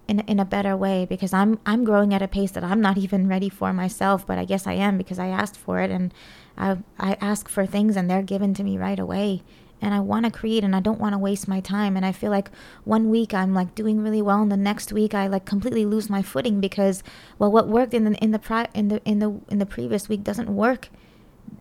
in 0.06 0.19
in 0.21 0.38
a 0.38 0.45
better 0.45 0.76
way 0.76 1.06
because 1.06 1.34
I'm 1.34 1.60
I'm 1.65 1.86
growing 1.86 2.13
at 2.13 2.21
a 2.21 2.28
pace 2.28 2.52
that 2.52 2.63
I'm 2.63 2.82
not 2.82 2.97
even 3.06 3.28
ready 3.28 3.49
for 3.49 3.73
myself, 3.73 4.28
but 4.28 4.38
I 4.38 4.45
guess 4.45 4.67
I 4.67 4.73
am 4.73 4.97
because 4.97 5.19
I 5.19 5.28
asked 5.28 5.58
for 5.58 5.80
it 5.80 5.91
and 5.91 6.13
I 6.58 6.78
I 7.00 7.18
ask 7.22 7.50
for 7.50 7.66
things 7.66 7.96
and 7.96 8.10
they're 8.10 8.22
given 8.24 8.54
to 8.56 8.63
me 8.63 8.78
right 8.78 9.00
away. 9.00 9.44
And 9.82 9.94
I 9.94 10.00
want 10.00 10.24
to 10.26 10.32
create 10.32 10.63
and 10.63 10.74
I 10.74 10.80
don't 10.80 11.00
want 11.00 11.13
to 11.13 11.20
waste 11.20 11.46
my 11.46 11.60
time. 11.60 11.98
And 11.98 12.06
I 12.06 12.13
feel 12.13 12.32
like 12.32 12.50
one 12.86 13.10
week 13.10 13.34
I'm 13.34 13.54
like 13.54 13.76
doing 13.76 14.02
really 14.02 14.22
well, 14.22 14.42
and 14.42 14.52
the 14.52 14.56
next 14.58 14.94
week 14.94 15.13
I 15.13 15.28
like 15.28 15.46
completely 15.46 15.86
lose 15.86 16.10
my 16.10 16.22
footing 16.22 16.62
because 16.62 17.04
well, 17.38 17.52
what 17.52 17.68
worked 17.68 17.94
in 17.94 18.06
the 18.06 18.13
in 18.24 18.32
the 18.32 18.39
pri- 18.39 18.70
in 18.74 18.88
the 18.88 19.02
in 19.04 19.20
the 19.20 19.42
in 19.50 19.60
the 19.60 19.66
previous 19.66 20.08
week 20.08 20.24
doesn't 20.24 20.50
work 20.50 20.89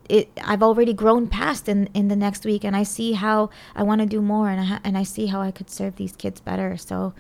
it 0.08 0.30
I've 0.44 0.62
already 0.62 0.92
grown 0.92 1.28
past 1.28 1.68
in 1.68 1.88
in 1.94 2.08
the 2.08 2.16
next 2.16 2.44
week 2.44 2.64
and 2.64 2.76
I 2.76 2.82
see 2.82 3.12
how 3.12 3.50
I 3.74 3.82
want 3.82 4.00
to 4.00 4.06
do 4.06 4.20
more 4.20 4.48
and 4.48 4.60
I 4.60 4.64
ha- 4.64 4.80
and 4.84 4.98
I 4.98 5.02
see 5.02 5.26
how 5.26 5.40
I 5.40 5.50
could 5.50 5.70
serve 5.70 5.96
these 5.96 6.14
kids 6.16 6.40
better 6.40 6.76
so 6.76 7.14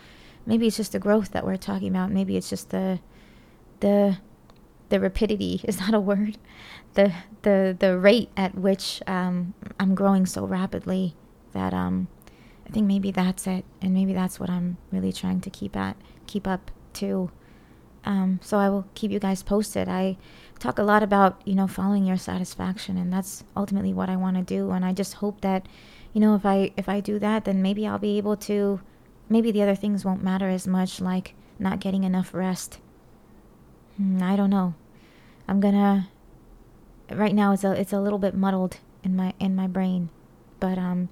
maybe 0.46 0.66
it's 0.66 0.76
just 0.76 0.92
the 0.92 0.98
growth 0.98 1.30
that 1.32 1.46
we're 1.46 1.56
talking 1.56 1.88
about 1.88 2.10
maybe 2.10 2.36
it's 2.36 2.50
just 2.50 2.70
the 2.70 3.00
the 3.80 4.18
the 4.88 5.00
rapidity 5.00 5.60
is 5.64 5.78
that 5.78 5.94
a 5.94 6.00
word 6.00 6.38
the 6.94 7.12
the 7.42 7.76
the 7.78 7.98
rate 7.98 8.30
at 8.36 8.54
which 8.54 9.02
um, 9.06 9.54
I'm 9.80 9.94
growing 9.94 10.26
so 10.26 10.46
rapidly 10.46 11.14
that 11.52 11.74
um, 11.74 12.08
I 12.66 12.70
think 12.70 12.86
maybe 12.86 13.10
that's 13.10 13.46
it, 13.46 13.64
and 13.80 13.92
maybe 13.92 14.12
that's 14.12 14.38
what 14.38 14.50
I'm 14.50 14.76
really 14.90 15.12
trying 15.12 15.40
to 15.42 15.50
keep 15.50 15.76
at 15.76 15.96
keep 16.26 16.46
up 16.46 16.70
to. 16.94 17.30
Um, 18.04 18.40
so 18.42 18.58
I 18.58 18.68
will 18.68 18.86
keep 18.94 19.12
you 19.12 19.20
guys 19.20 19.42
posted. 19.42 19.88
I 19.88 20.16
talk 20.58 20.78
a 20.78 20.82
lot 20.82 21.02
about 21.02 21.40
you 21.44 21.54
know 21.54 21.66
following 21.66 22.06
your 22.06 22.16
satisfaction, 22.16 22.96
and 22.96 23.12
that's 23.12 23.44
ultimately 23.56 23.92
what 23.92 24.08
I 24.08 24.16
want 24.16 24.36
to 24.36 24.42
do. 24.42 24.70
And 24.70 24.84
I 24.84 24.92
just 24.92 25.14
hope 25.14 25.40
that 25.40 25.66
you 26.12 26.20
know 26.20 26.34
if 26.34 26.44
I 26.44 26.72
if 26.76 26.88
I 26.88 27.00
do 27.00 27.18
that, 27.18 27.44
then 27.44 27.62
maybe 27.62 27.86
I'll 27.86 27.98
be 27.98 28.18
able 28.18 28.36
to. 28.38 28.80
Maybe 29.28 29.50
the 29.50 29.62
other 29.62 29.76
things 29.76 30.04
won't 30.04 30.22
matter 30.22 30.48
as 30.48 30.66
much, 30.66 31.00
like 31.00 31.34
not 31.58 31.80
getting 31.80 32.04
enough 32.04 32.34
rest. 32.34 32.80
Hmm, 33.96 34.22
I 34.22 34.36
don't 34.36 34.50
know. 34.50 34.74
I'm 35.48 35.60
gonna 35.60 36.08
right 37.16 37.34
now 37.34 37.52
it's 37.52 37.64
a 37.64 37.72
it's 37.72 37.92
a 37.92 38.00
little 38.00 38.18
bit 38.18 38.34
muddled 38.34 38.78
in 39.02 39.16
my 39.16 39.34
in 39.38 39.54
my 39.54 39.66
brain, 39.66 40.10
but 40.60 40.78
um, 40.78 41.08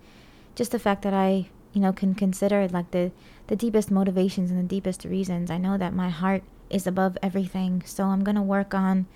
just 0.55 0.73
the 0.73 0.79
fact 0.79 1.03
that 1.03 1.15
I 1.15 1.49
you 1.73 1.81
know 1.81 1.93
can 1.93 2.15
consider 2.15 2.67
like 2.69 2.91
the 2.91 3.13
the 3.47 3.57
deepest 3.57 3.91
motivations 3.91 4.51
and 4.51 4.59
the 4.59 4.69
deepest 4.69 5.05
reasons. 5.05 5.51
I 5.51 5.59
know 5.59 5.77
that 5.79 5.95
my 5.95 6.09
heart 6.09 6.43
is 6.69 6.87
above 6.87 7.19
everything, 7.23 7.83
so 7.85 8.05
I'm 8.05 8.25
gonna 8.25 8.43
work 8.43 8.75
on 8.75 9.07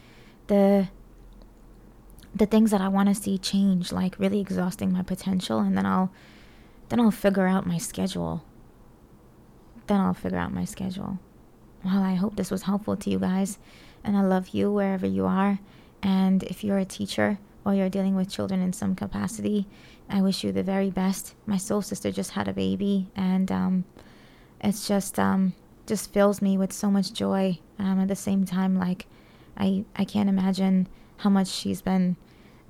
the 0.48 0.88
the 2.34 2.46
things 2.46 2.72
that 2.72 2.80
I 2.80 2.88
want 2.88 3.08
to 3.08 3.14
see 3.14 3.38
change, 3.38 3.92
like 3.92 4.18
really 4.18 4.40
exhausting 4.40 4.92
my 4.92 5.02
potential, 5.02 5.60
and 5.60 5.76
then 5.76 5.86
I'll 5.86 6.10
then 6.88 7.00
I'll 7.00 7.10
figure 7.10 7.46
out 7.46 7.66
my 7.66 7.78
schedule. 7.78 8.42
Then 9.86 10.00
I'll 10.00 10.14
figure 10.14 10.38
out 10.38 10.52
my 10.52 10.64
schedule. 10.64 11.18
Well, 11.84 12.02
I 12.02 12.14
hope 12.14 12.36
this 12.36 12.50
was 12.50 12.62
helpful 12.62 12.96
to 12.96 13.10
you 13.10 13.18
guys, 13.18 13.58
and 14.02 14.16
I 14.16 14.22
love 14.22 14.48
you 14.48 14.72
wherever 14.72 15.06
you 15.06 15.26
are. 15.26 15.60
And 16.04 16.42
if 16.44 16.62
you're 16.62 16.78
a 16.78 16.84
teacher 16.84 17.38
or 17.64 17.74
you're 17.74 17.88
dealing 17.88 18.14
with 18.14 18.30
children 18.30 18.60
in 18.60 18.74
some 18.74 18.94
capacity, 18.94 19.66
I 20.08 20.20
wish 20.20 20.44
you 20.44 20.52
the 20.52 20.62
very 20.62 20.90
best. 20.90 21.34
My 21.46 21.56
soul 21.56 21.80
sister 21.80 22.12
just 22.12 22.32
had 22.32 22.46
a 22.46 22.52
baby, 22.52 23.08
and 23.16 23.50
um, 23.50 23.84
it's 24.60 24.86
just 24.86 25.18
um, 25.18 25.54
just 25.86 26.12
fills 26.12 26.42
me 26.42 26.58
with 26.58 26.72
so 26.72 26.90
much 26.90 27.14
joy. 27.14 27.58
Um, 27.78 27.98
at 28.00 28.08
the 28.08 28.16
same 28.16 28.44
time, 28.44 28.78
like 28.78 29.06
I 29.56 29.84
I 29.96 30.04
can't 30.04 30.28
imagine 30.28 30.88
how 31.18 31.30
much 31.30 31.48
she's 31.48 31.80
been 31.80 32.16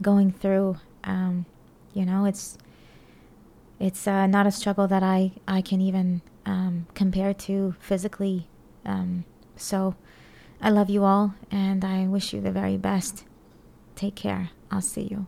going 0.00 0.30
through. 0.30 0.76
Um, 1.02 1.44
you 1.92 2.06
know, 2.06 2.24
it's 2.24 2.56
it's 3.80 4.06
uh, 4.06 4.28
not 4.28 4.46
a 4.46 4.52
struggle 4.52 4.86
that 4.86 5.02
I 5.02 5.32
I 5.48 5.60
can 5.60 5.80
even 5.80 6.22
um, 6.46 6.86
compare 6.94 7.34
to 7.34 7.74
physically. 7.80 8.46
Um, 8.86 9.24
so 9.56 9.96
I 10.64 10.70
love 10.70 10.88
you 10.88 11.05
all 11.05 11.35
and 11.50 11.85
I 11.85 12.07
wish 12.07 12.33
you 12.33 12.40
the 12.40 12.50
very 12.50 12.79
best. 12.79 13.24
Take 13.96 14.14
care. 14.14 14.48
I'll 14.70 14.81
see 14.81 15.03
you. 15.03 15.27